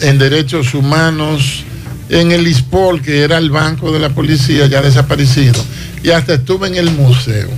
en 0.00 0.18
Derechos 0.18 0.74
Humanos, 0.74 1.64
en 2.10 2.32
el 2.32 2.46
ISPOL, 2.46 3.00
que 3.00 3.22
era 3.22 3.38
el 3.38 3.50
banco 3.50 3.92
de 3.92 4.00
la 4.00 4.10
policía 4.10 4.66
ya 4.66 4.82
desaparecido, 4.82 5.64
y 6.02 6.10
hasta 6.10 6.34
estuve 6.34 6.66
en 6.66 6.74
el 6.74 6.90
museo. 6.90 7.48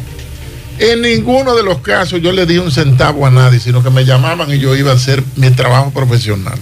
En 0.78 1.00
ninguno 1.00 1.54
de 1.54 1.62
los 1.62 1.78
casos 1.78 2.20
yo 2.20 2.32
le 2.32 2.44
di 2.44 2.58
un 2.58 2.70
centavo 2.70 3.26
a 3.26 3.30
nadie, 3.30 3.60
sino 3.60 3.82
que 3.82 3.90
me 3.90 4.04
llamaban 4.04 4.52
y 4.52 4.58
yo 4.58 4.76
iba 4.76 4.90
a 4.90 4.94
hacer 4.94 5.22
mi 5.36 5.50
trabajo 5.50 5.90
profesional. 5.90 6.58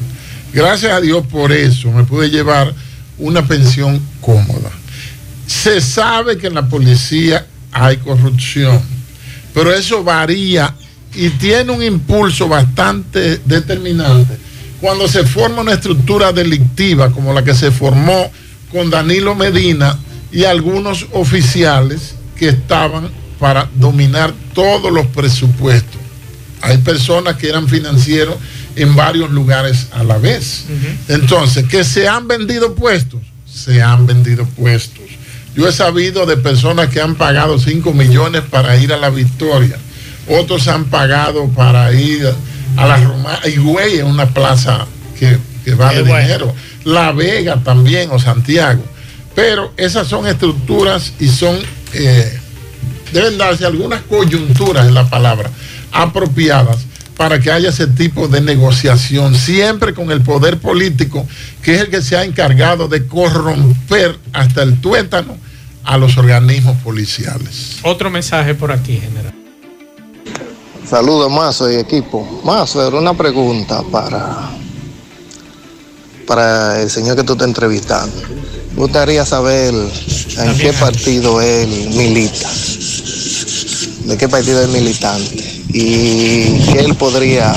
Gracias 0.53 0.93
a 0.93 1.01
Dios 1.01 1.27
por 1.27 1.53
eso 1.53 1.91
me 1.91 2.05
pude 2.05 2.31
llevar 2.31 2.73
una 3.19 3.47
pensión 3.47 4.01
cómoda. 4.21 4.71
Se 5.47 5.81
sabe 5.81 6.39
que 6.39 6.47
en 6.47 6.55
la 6.55 6.69
policía 6.69 7.47
hay 7.73 7.97
corrupción, 7.97 8.81
pero 9.53 9.73
eso 9.73 10.05
varía 10.05 10.75
y 11.15 11.31
tiene 11.31 11.73
un 11.73 11.83
impulso 11.83 12.49
bastante 12.49 13.41
determinante 13.45 14.39
cuando 14.81 15.09
se 15.09 15.25
forma 15.25 15.61
una 15.61 15.75
estructura 15.75 16.33
delictiva 16.33 17.11
como 17.11 17.33
la 17.33 17.45
que 17.45 17.55
se 17.55 17.71
formó 17.71 18.31
con 18.73 18.91
Danilo 18.91 19.35
Medina 19.35 19.99
y 20.33 20.45
algunos 20.45 21.07
oficiales 21.13 22.15
que 22.37 22.49
estaban 22.49 23.11
para 23.39 23.69
dominar 23.75 24.33
todos 24.55 24.93
los 24.93 25.07
presupuestos. 25.07 26.01
Hay 26.63 26.79
personas 26.79 27.37
que 27.37 27.49
eran 27.49 27.69
financieros 27.69 28.37
en 28.77 28.95
varios 28.95 29.31
lugares 29.31 29.89
a 29.93 30.05
la 30.05 30.19
vez. 30.19 30.65
Entonces, 31.09 31.67
que 31.67 31.85
se 31.85 32.07
han 32.07 32.29
vendido 32.29 32.75
puestos, 32.75 33.21
se 33.51 33.83
han 33.83 34.07
vendido 34.07 34.45
puestos. 34.45 35.05
Yo 35.57 35.69
he 35.69 35.73
sabido 35.73 36.27
de 36.27 36.37
personas 36.37 36.89
que 36.89 37.01
han 37.01 37.17
pagado 37.17 37.59
5 37.59 37.93
millones 37.93 38.43
para 38.49 38.77
ir 38.77 38.93
a 38.93 38.97
la 38.97 39.11
victoria. 39.11 39.77
Otros 40.29 40.69
han 40.69 40.85
pagado 40.85 41.49
para 41.49 41.93
ir 41.93 42.33
a 42.77 42.87
la 42.87 42.97
Roma. 42.97 43.39
Higüey 43.45 43.99
es 43.99 44.05
una 44.05 44.27
plaza 44.27 44.87
que, 45.19 45.39
que 45.65 45.75
vale 45.75 46.03
bueno. 46.03 46.23
dinero. 46.23 46.55
La 46.85 47.13
Vega 47.13 47.57
también 47.63 48.11
o 48.11 48.19
Santiago. 48.19 48.83
Pero 49.35 49.73
esas 49.77 50.09
son 50.09 50.27
estructuras 50.27 51.13
y 51.21 51.29
son, 51.29 51.59
eh, 51.93 52.39
deben 53.13 53.39
darse 53.39 53.65
algunas 53.65 54.03
coyunturas 54.03 54.87
en 54.87 54.95
la 54.95 55.09
palabra 55.09 55.51
apropiadas 55.93 56.79
para 57.17 57.39
que 57.39 57.51
haya 57.51 57.69
ese 57.69 57.87
tipo 57.87 58.29
de 58.29 58.41
negociación, 58.41 59.35
siempre 59.35 59.93
con 59.93 60.11
el 60.11 60.23
poder 60.23 60.59
político, 60.59 61.27
que 61.63 61.75
es 61.75 61.83
el 61.83 61.91
que 61.91 62.01
se 62.01 62.17
ha 62.17 62.25
encargado 62.25 62.89
de 62.89 63.07
corromper 63.07 64.19
hasta 64.33 64.63
el 64.63 64.81
tuétano 64.81 65.37
a 65.85 65.99
los 65.99 66.17
organismos 66.17 66.79
policiales. 66.79 67.79
Otro 67.83 68.11
mensaje 68.11 68.55
por 68.55 68.73
aquí, 68.73 68.99
general. 68.99 69.40
Saludos, 70.89 71.31
Mazo 71.31 71.71
y 71.71 71.77
equipo. 71.77 72.27
Mazo, 72.45 72.87
era 72.87 72.97
una 72.99 73.15
pregunta 73.15 73.83
para, 73.93 74.51
para 76.27 76.81
el 76.83 76.91
señor 76.91 77.17
que 77.17 77.23
tú 77.23 77.35
estás 77.35 77.49
entrevistando. 77.49 78.21
Me 78.75 78.83
gustaría 78.83 79.25
saber 79.25 79.75
en 79.75 80.59
qué 80.59 80.73
partido 80.73 81.41
él 81.41 81.91
milita, 81.95 82.51
de 84.05 84.17
qué 84.17 84.29
partido 84.29 84.63
es 84.63 84.69
militante 84.69 85.63
y 85.69 86.59
qué 86.73 86.81
él 86.81 86.95
podría, 86.95 87.53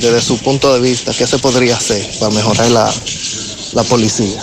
desde 0.00 0.20
su 0.20 0.38
punto 0.38 0.74
de 0.74 0.80
vista, 0.80 1.12
qué 1.12 1.26
se 1.26 1.38
podría 1.38 1.76
hacer 1.76 2.06
para 2.18 2.34
mejorar 2.34 2.70
la, 2.70 2.92
la 3.74 3.84
policía. 3.84 4.42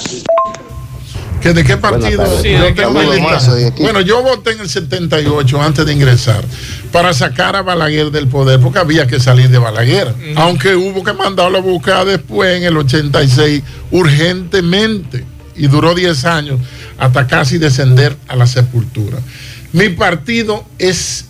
¿Que 1.44 1.52
¿De 1.52 1.66
qué 1.66 1.76
partido? 1.76 2.24
yo 2.42 2.64
¿de 2.64 2.74
qué 2.74 2.84
tengo. 2.84 3.74
Bueno, 3.80 4.00
yo 4.00 4.24
voté 4.24 4.52
en 4.52 4.62
el 4.62 4.70
78 4.70 5.62
antes 5.62 5.86
de 5.86 5.92
ingresar 5.92 6.42
para 6.90 7.14
sacar 7.14 7.58
a 7.58 7.62
Balaguer 7.62 8.12
del 8.12 8.30
poder 8.30 8.62
porque 8.62 8.80
había 8.80 9.08
que 9.08 9.20
salir 9.20 9.50
de 9.50 9.58
Balaguer, 9.58 10.16
aunque 10.38 10.74
hubo 10.74 11.04
que 11.04 11.12
mandarlo 11.12 11.58
a 11.58 11.62
buscar 11.62 12.06
después 12.06 12.56
en 12.58 12.64
el 12.64 12.78
86 12.78 13.62
urgentemente 13.92 15.26
y 15.58 15.68
duró 15.68 15.94
10 15.94 16.24
años 16.24 16.62
hasta 16.98 17.28
casi 17.28 17.58
descender 17.58 18.16
a 18.30 18.38
la 18.38 18.48
sepultura. 18.48 19.18
Mi 19.74 19.90
partido 19.90 20.64
es 20.80 21.26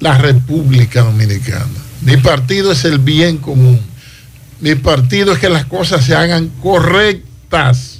la 0.00 0.18
República 0.18 1.02
Dominicana. 1.02 1.66
Mi 2.00 2.16
partido 2.16 2.72
es 2.72 2.84
el 2.84 2.98
bien 2.98 3.38
común. 3.38 3.80
Mi 4.60 4.74
partido 4.74 5.32
es 5.32 5.38
que 5.38 5.48
las 5.48 5.64
cosas 5.66 6.04
se 6.04 6.16
hagan 6.16 6.50
correctas. 6.60 7.93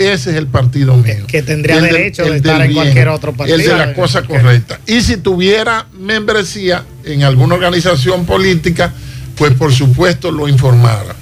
Ese 0.00 0.30
es 0.30 0.36
el 0.36 0.46
partido 0.46 0.96
mío. 0.96 1.26
que 1.26 1.42
tendría 1.42 1.76
El 1.76 1.82
del- 1.84 1.92
derecho 1.92 2.24
de 2.24 2.36
estar 2.38 2.62
en 2.62 2.72
cualquier 2.72 3.08
otro 3.08 3.32
partido. 3.34 3.58
El 3.58 3.66
de 3.66 3.76
la 3.76 3.92
cosa 3.94 4.22
correcta. 4.22 4.80
Y 4.86 5.02
si 5.02 5.16
tuviera 5.18 5.86
membresía 5.98 6.84
en 7.04 7.22
alguna 7.22 7.54
organización 7.56 8.24
política, 8.24 8.92
pues 9.36 9.52
por 9.54 9.72
supuesto 9.72 10.30
lo 10.30 10.48
informara. 10.48 11.14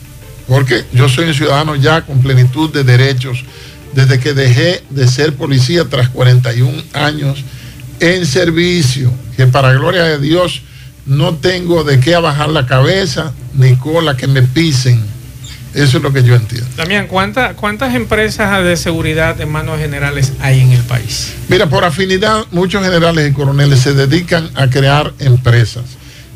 porque 0.47 0.83
yo 0.95 1.11
soy 1.11 1.27
un 1.27 1.35
ciudadano 1.35 1.77
ya 1.77 2.01
con 2.07 2.23
plenitud 2.23 2.73
de 2.73 2.83
derechos 2.83 3.45
desde 3.95 4.19
que 4.19 4.33
dejé 4.33 4.83
de 4.89 5.07
ser 5.07 5.35
policía 5.35 5.85
tras 5.85 6.09
41 6.09 6.83
años 6.95 7.45
en 8.01 8.25
servicio, 8.25 9.13
que 9.37 9.47
para 9.47 9.75
gloria 9.75 10.05
de 10.05 10.19
Dios 10.19 10.63
no 11.05 11.35
tengo 11.35 11.85
de 11.85 12.01
qué 12.01 12.17
bajar 12.17 12.49
la 12.49 12.65
cabeza 12.65 13.35
ni 13.55 13.77
cola 13.77 14.17
que 14.17 14.27
me 14.27 14.43
pisen. 14.43 15.03
Eso 15.75 15.99
es 15.99 16.03
lo 16.03 16.13
que 16.13 16.23
yo 16.23 16.35
entiendo. 16.35 16.67
Damián, 16.77 17.07
¿cuánta- 17.07 17.55
¿cuántas 17.55 17.95
empresas 17.95 18.65
de 18.65 18.77
seguridad 18.77 19.41
en 19.41 19.51
manos 19.53 19.79
generales 19.79 20.33
hay 20.41 20.61
en 20.61 20.73
el 20.73 20.83
país? 20.83 21.35
Mira, 21.49 21.69
por 21.69 21.85
afinidad, 21.85 22.45
muchos 22.51 22.83
generales 22.83 23.31
y 23.31 23.35
coroneles 23.35 23.81
se 23.81 23.93
dedican 23.95 24.49
a 24.55 24.69
crear 24.69 25.13
empresas. 25.19 25.85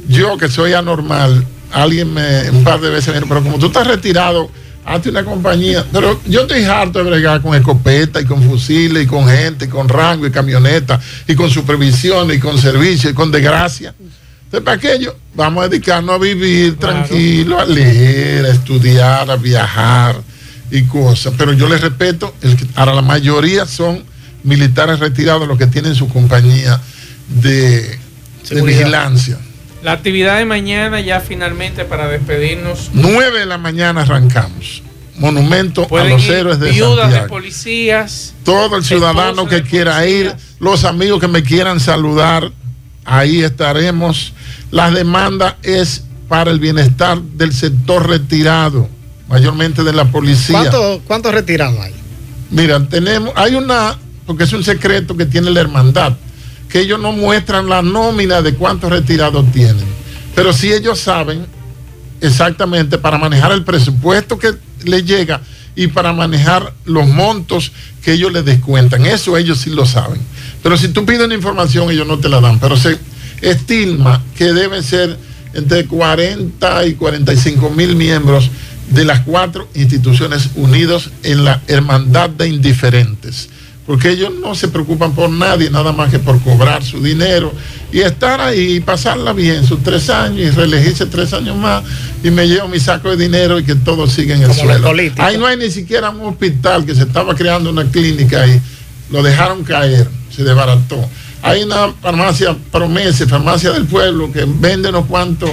Yo, 0.09 0.37
que 0.37 0.49
soy 0.49 0.74
anormal, 0.74 1.45
alguien 1.72 2.12
me 2.12 2.51
un 2.51 2.62
par 2.64 2.80
de 2.80 2.91
veces 2.91 3.09
me 3.09 3.14
dijo, 3.14 3.28
pero 3.28 3.43
como 3.43 3.59
tú 3.59 3.66
estás 3.66 3.87
retirado, 3.87 4.51
hazte 4.85 5.09
una 5.11 5.24
compañía. 5.24 5.85
Pero 5.93 6.20
yo 6.26 6.43
estoy 6.43 6.64
harto 6.64 6.99
de 7.03 7.09
bregar 7.11 7.41
con 7.41 7.55
escopeta 7.55 8.20
y 8.20 8.24
con 8.24 8.43
fusiles 8.43 9.05
y 9.05 9.07
con 9.07 9.26
gente, 9.28 9.64
y 9.64 9.68
con 9.68 9.89
rango 9.89 10.26
y 10.26 10.30
camioneta 10.30 11.01
y 11.26 11.35
con 11.35 11.49
supervisión 11.49 12.33
y 12.33 12.39
con 12.39 12.59
servicio 12.59 13.11
y 13.11 13.14
con 13.14 13.30
desgracia. 13.30 13.95
¿Para 14.61 14.96
yo? 14.98 15.16
Vamos 15.34 15.64
a 15.64 15.68
dedicarnos 15.68 16.14
a 16.14 16.18
vivir 16.18 16.76
tranquilo, 16.76 17.59
a 17.59 17.64
leer, 17.64 18.44
a 18.44 18.48
estudiar, 18.50 19.30
a 19.30 19.36
viajar 19.36 20.16
y 20.70 20.82
cosas. 20.82 21.32
Pero 21.38 21.53
yo 21.53 21.68
les 21.68 21.80
respeto, 21.80 22.34
el 22.42 22.57
que- 22.57 22.66
ahora 22.74 22.94
la 22.94 23.03
mayoría 23.03 23.64
son 23.66 24.05
militares 24.44 24.98
retirados 24.98 25.48
los 25.48 25.57
que 25.57 25.66
tienen 25.66 25.94
su 25.94 26.09
compañía 26.09 26.80
de, 27.28 27.98
vigilancia. 28.62 29.38
La 29.82 29.92
actividad 29.92 30.38
de 30.38 30.44
mañana 30.44 31.00
ya 31.00 31.20
finalmente 31.20 31.84
para 31.84 32.09
despedirnos. 32.09 32.90
9 32.92 33.40
de 33.40 33.46
la 33.46 33.59
mañana 33.59 34.03
arrancamos. 34.03 34.82
Monumento 35.16 35.86
a 35.96 36.05
los 36.05 36.26
héroes 36.28 36.59
de 36.59 36.72
viudas 36.72 37.12
de 37.12 37.20
policías. 37.22 38.34
Todo 38.44 38.76
el 38.76 38.84
ciudadano 38.84 39.46
que 39.46 39.62
quiera 39.62 40.07
ir, 40.07 40.34
los 40.59 40.84
amigos 40.84 41.20
que 41.20 41.28
me 41.28 41.42
quieran 41.42 41.80
saludar, 41.80 42.50
ahí 43.05 43.42
estaremos. 43.42 44.32
La 44.70 44.90
demanda 44.90 45.59
es 45.62 46.05
para 46.28 46.50
el 46.50 46.59
bienestar 46.59 47.20
del 47.20 47.53
sector 47.53 48.09
retirado, 48.09 48.88
mayormente 49.28 49.84
de 49.84 49.92
la 49.92 50.07
policía. 50.07 50.70
¿Cuántos 51.07 51.34
retirados 51.34 51.78
hay? 51.80 51.92
Mira, 52.50 52.86
tenemos, 52.86 53.32
hay 53.36 53.55
una, 53.55 53.98
porque 54.26 54.44
es 54.44 54.53
un 54.53 54.64
secreto 54.64 55.16
que 55.16 55.26
tiene 55.26 55.50
la 55.50 55.61
hermandad, 55.61 56.14
que 56.68 56.80
ellos 56.80 57.00
no 57.00 57.12
muestran 57.12 57.68
la 57.68 57.82
nómina 57.82 58.40
de 58.42 58.55
cuántos 58.55 58.90
retirados 58.90 59.50
tienen. 59.53 59.84
Pero 60.34 60.53
sí 60.53 60.72
ellos 60.72 60.98
saben 61.00 61.46
exactamente 62.20 62.98
para 62.98 63.18
manejar 63.18 63.53
el 63.53 63.64
presupuesto 63.64 64.38
que 64.38 64.53
les 64.84 65.05
llega 65.05 65.40
y 65.74 65.88
para 65.88 66.12
manejar 66.12 66.72
los 66.84 67.07
montos 67.09 67.72
que 68.03 68.12
ellos 68.12 68.32
les 68.32 68.44
descuentan. 68.44 69.05
Eso 69.07 69.36
ellos 69.36 69.59
sí 69.59 69.70
lo 69.70 69.86
saben. 69.86 70.20
Pero 70.63 70.77
si 70.77 70.89
tú 70.89 71.05
pides 71.05 71.27
una 71.27 71.35
información, 71.35 71.91
ellos 71.91 72.07
no 72.07 72.19
te 72.19 72.29
la 72.29 72.41
dan. 72.41 72.59
Pero 72.59 72.77
se 72.77 72.99
estima 73.41 74.23
que 74.37 74.53
deben 74.53 74.83
ser 74.83 75.17
entre 75.55 75.87
40 75.87 76.87
y 76.87 76.95
45 76.95 77.71
mil 77.71 77.97
miembros 77.97 78.51
de 78.91 79.05
las 79.05 79.21
cuatro 79.21 79.69
instituciones 79.75 80.51
unidos 80.55 81.11
en 81.23 81.45
la 81.45 81.63
hermandad 81.67 82.31
de 82.31 82.49
indiferentes. 82.49 83.49
Porque 83.87 84.11
ellos 84.11 84.33
no 84.41 84.55
se 84.55 84.69
preocupan 84.69 85.13
por 85.13 85.29
nadie, 85.29 85.69
nada 85.69 85.93
más 85.93 86.09
que 86.09 86.21
por 86.21 86.41
cobrar 86.41 86.85
su 86.85 87.03
dinero 87.03 87.53
y 87.91 88.01
estar 88.01 88.41
ahí 88.41 88.77
y 88.77 88.81
pasarla 88.81 89.33
bien 89.33 89.67
sus 89.67 89.83
tres 89.83 90.09
años 90.09 90.39
y 90.39 90.51
reelegirse 90.51 91.07
tres 91.07 91.33
años 91.33 91.57
más 91.57 91.83
y 92.23 92.31
me 92.31 92.47
llevo 92.47 92.69
mi 92.69 92.79
saco 92.79 93.11
de 93.11 93.17
dinero 93.17 93.59
y 93.59 93.65
que 93.65 93.75
todo 93.75 94.07
siga 94.07 94.37
en 94.37 94.43
el 94.43 94.49
Como 94.49 94.63
suelo. 94.63 94.93
Ahí 95.19 95.37
no 95.37 95.47
hay 95.47 95.57
ni 95.57 95.71
siquiera 95.71 96.11
un 96.11 96.21
hospital 96.21 96.87
que 96.87 96.95
se 96.95 97.03
estaba 97.03 97.35
creando 97.35 97.71
una 97.71 97.85
clínica 97.91 98.43
ahí. 98.43 98.61
Lo 99.11 99.23
dejaron 99.23 99.65
caer, 99.65 100.09
se 100.35 100.45
desbarató. 100.45 100.99
Hay 101.43 101.62
una 101.62 101.93
farmacia 102.01 102.57
promesa, 102.70 103.26
farmacia 103.26 103.72
del 103.72 103.87
pueblo, 103.87 104.33
que 104.33 104.45
vende 104.47 104.89
unos 104.89 105.07
cuantos 105.07 105.51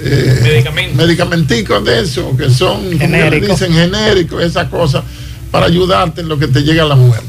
eh, 0.00 0.40
Medicamentos. 0.42 0.96
medicamenticos 0.96 1.84
de 1.84 2.00
eso, 2.00 2.36
que 2.36 2.50
son, 2.50 2.98
como 2.98 3.30
dicen 3.30 3.72
genéricos, 3.72 4.42
esas 4.42 4.68
cosas, 4.68 5.04
para 5.50 5.66
ayudarte 5.66 6.22
en 6.22 6.28
lo 6.28 6.38
que 6.38 6.48
te 6.48 6.62
llega 6.62 6.84
la 6.84 6.96
muerte. 6.96 7.26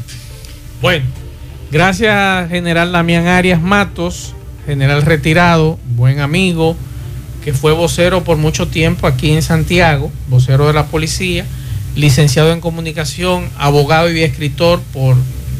Bueno, 0.82 1.04
gracias 1.70 2.48
General 2.50 2.90
Damián 2.90 3.28
Arias 3.28 3.62
Matos, 3.62 4.34
general 4.66 5.02
retirado, 5.02 5.78
buen 5.94 6.20
amigo, 6.20 6.76
que 7.44 7.52
fue 7.52 7.72
vocero 7.72 8.24
por 8.24 8.36
mucho 8.36 8.66
tiempo 8.66 9.06
aquí 9.06 9.30
en 9.30 9.42
Santiago, 9.42 10.10
vocero 10.28 10.66
de 10.66 10.72
la 10.72 10.86
policía, 10.86 11.46
licenciado 11.94 12.52
en 12.52 12.60
comunicación, 12.60 13.48
abogado 13.56 14.10
y 14.10 14.22
escritor, 14.22 14.80
por 14.92 15.16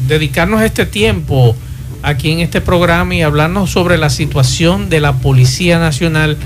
dedicarnos 0.07 0.61
este 0.61 0.85
tiempo 0.85 1.55
aquí 2.01 2.31
en 2.31 2.39
este 2.39 2.61
programa 2.61 3.15
y 3.15 3.21
hablarnos 3.21 3.69
sobre 3.71 3.97
la 3.97 4.09
situación 4.09 4.89
de 4.89 5.01
la 5.01 5.13
Policía 5.13 5.79
Nacional 5.79 6.37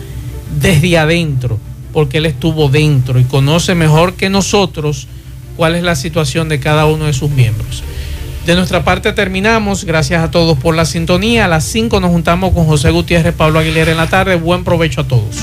desde 0.59 0.97
adentro, 0.97 1.59
porque 1.93 2.17
él 2.17 2.25
estuvo 2.25 2.69
dentro 2.69 3.19
y 3.19 3.23
conoce 3.23 3.75
mejor 3.75 4.13
que 4.13 4.29
nosotros 4.29 5.07
cuál 5.57 5.75
es 5.75 5.83
la 5.83 5.95
situación 5.95 6.49
de 6.49 6.59
cada 6.59 6.85
uno 6.85 7.05
de 7.05 7.13
sus 7.13 7.29
miembros. 7.29 7.83
De 8.45 8.55
nuestra 8.55 8.83
parte 8.83 9.13
terminamos. 9.13 9.85
Gracias 9.85 10.23
a 10.23 10.31
todos 10.31 10.57
por 10.57 10.75
la 10.75 10.85
sintonía. 10.85 11.45
A 11.45 11.47
las 11.47 11.63
5 11.65 11.99
nos 11.99 12.09
juntamos 12.09 12.53
con 12.53 12.65
José 12.65 12.89
Gutiérrez, 12.89 13.35
Pablo 13.35 13.59
Aguilera 13.59 13.91
en 13.91 13.97
la 13.97 14.07
tarde. 14.07 14.35
Buen 14.35 14.63
provecho 14.63 15.01
a 15.01 15.07
todos. 15.07 15.37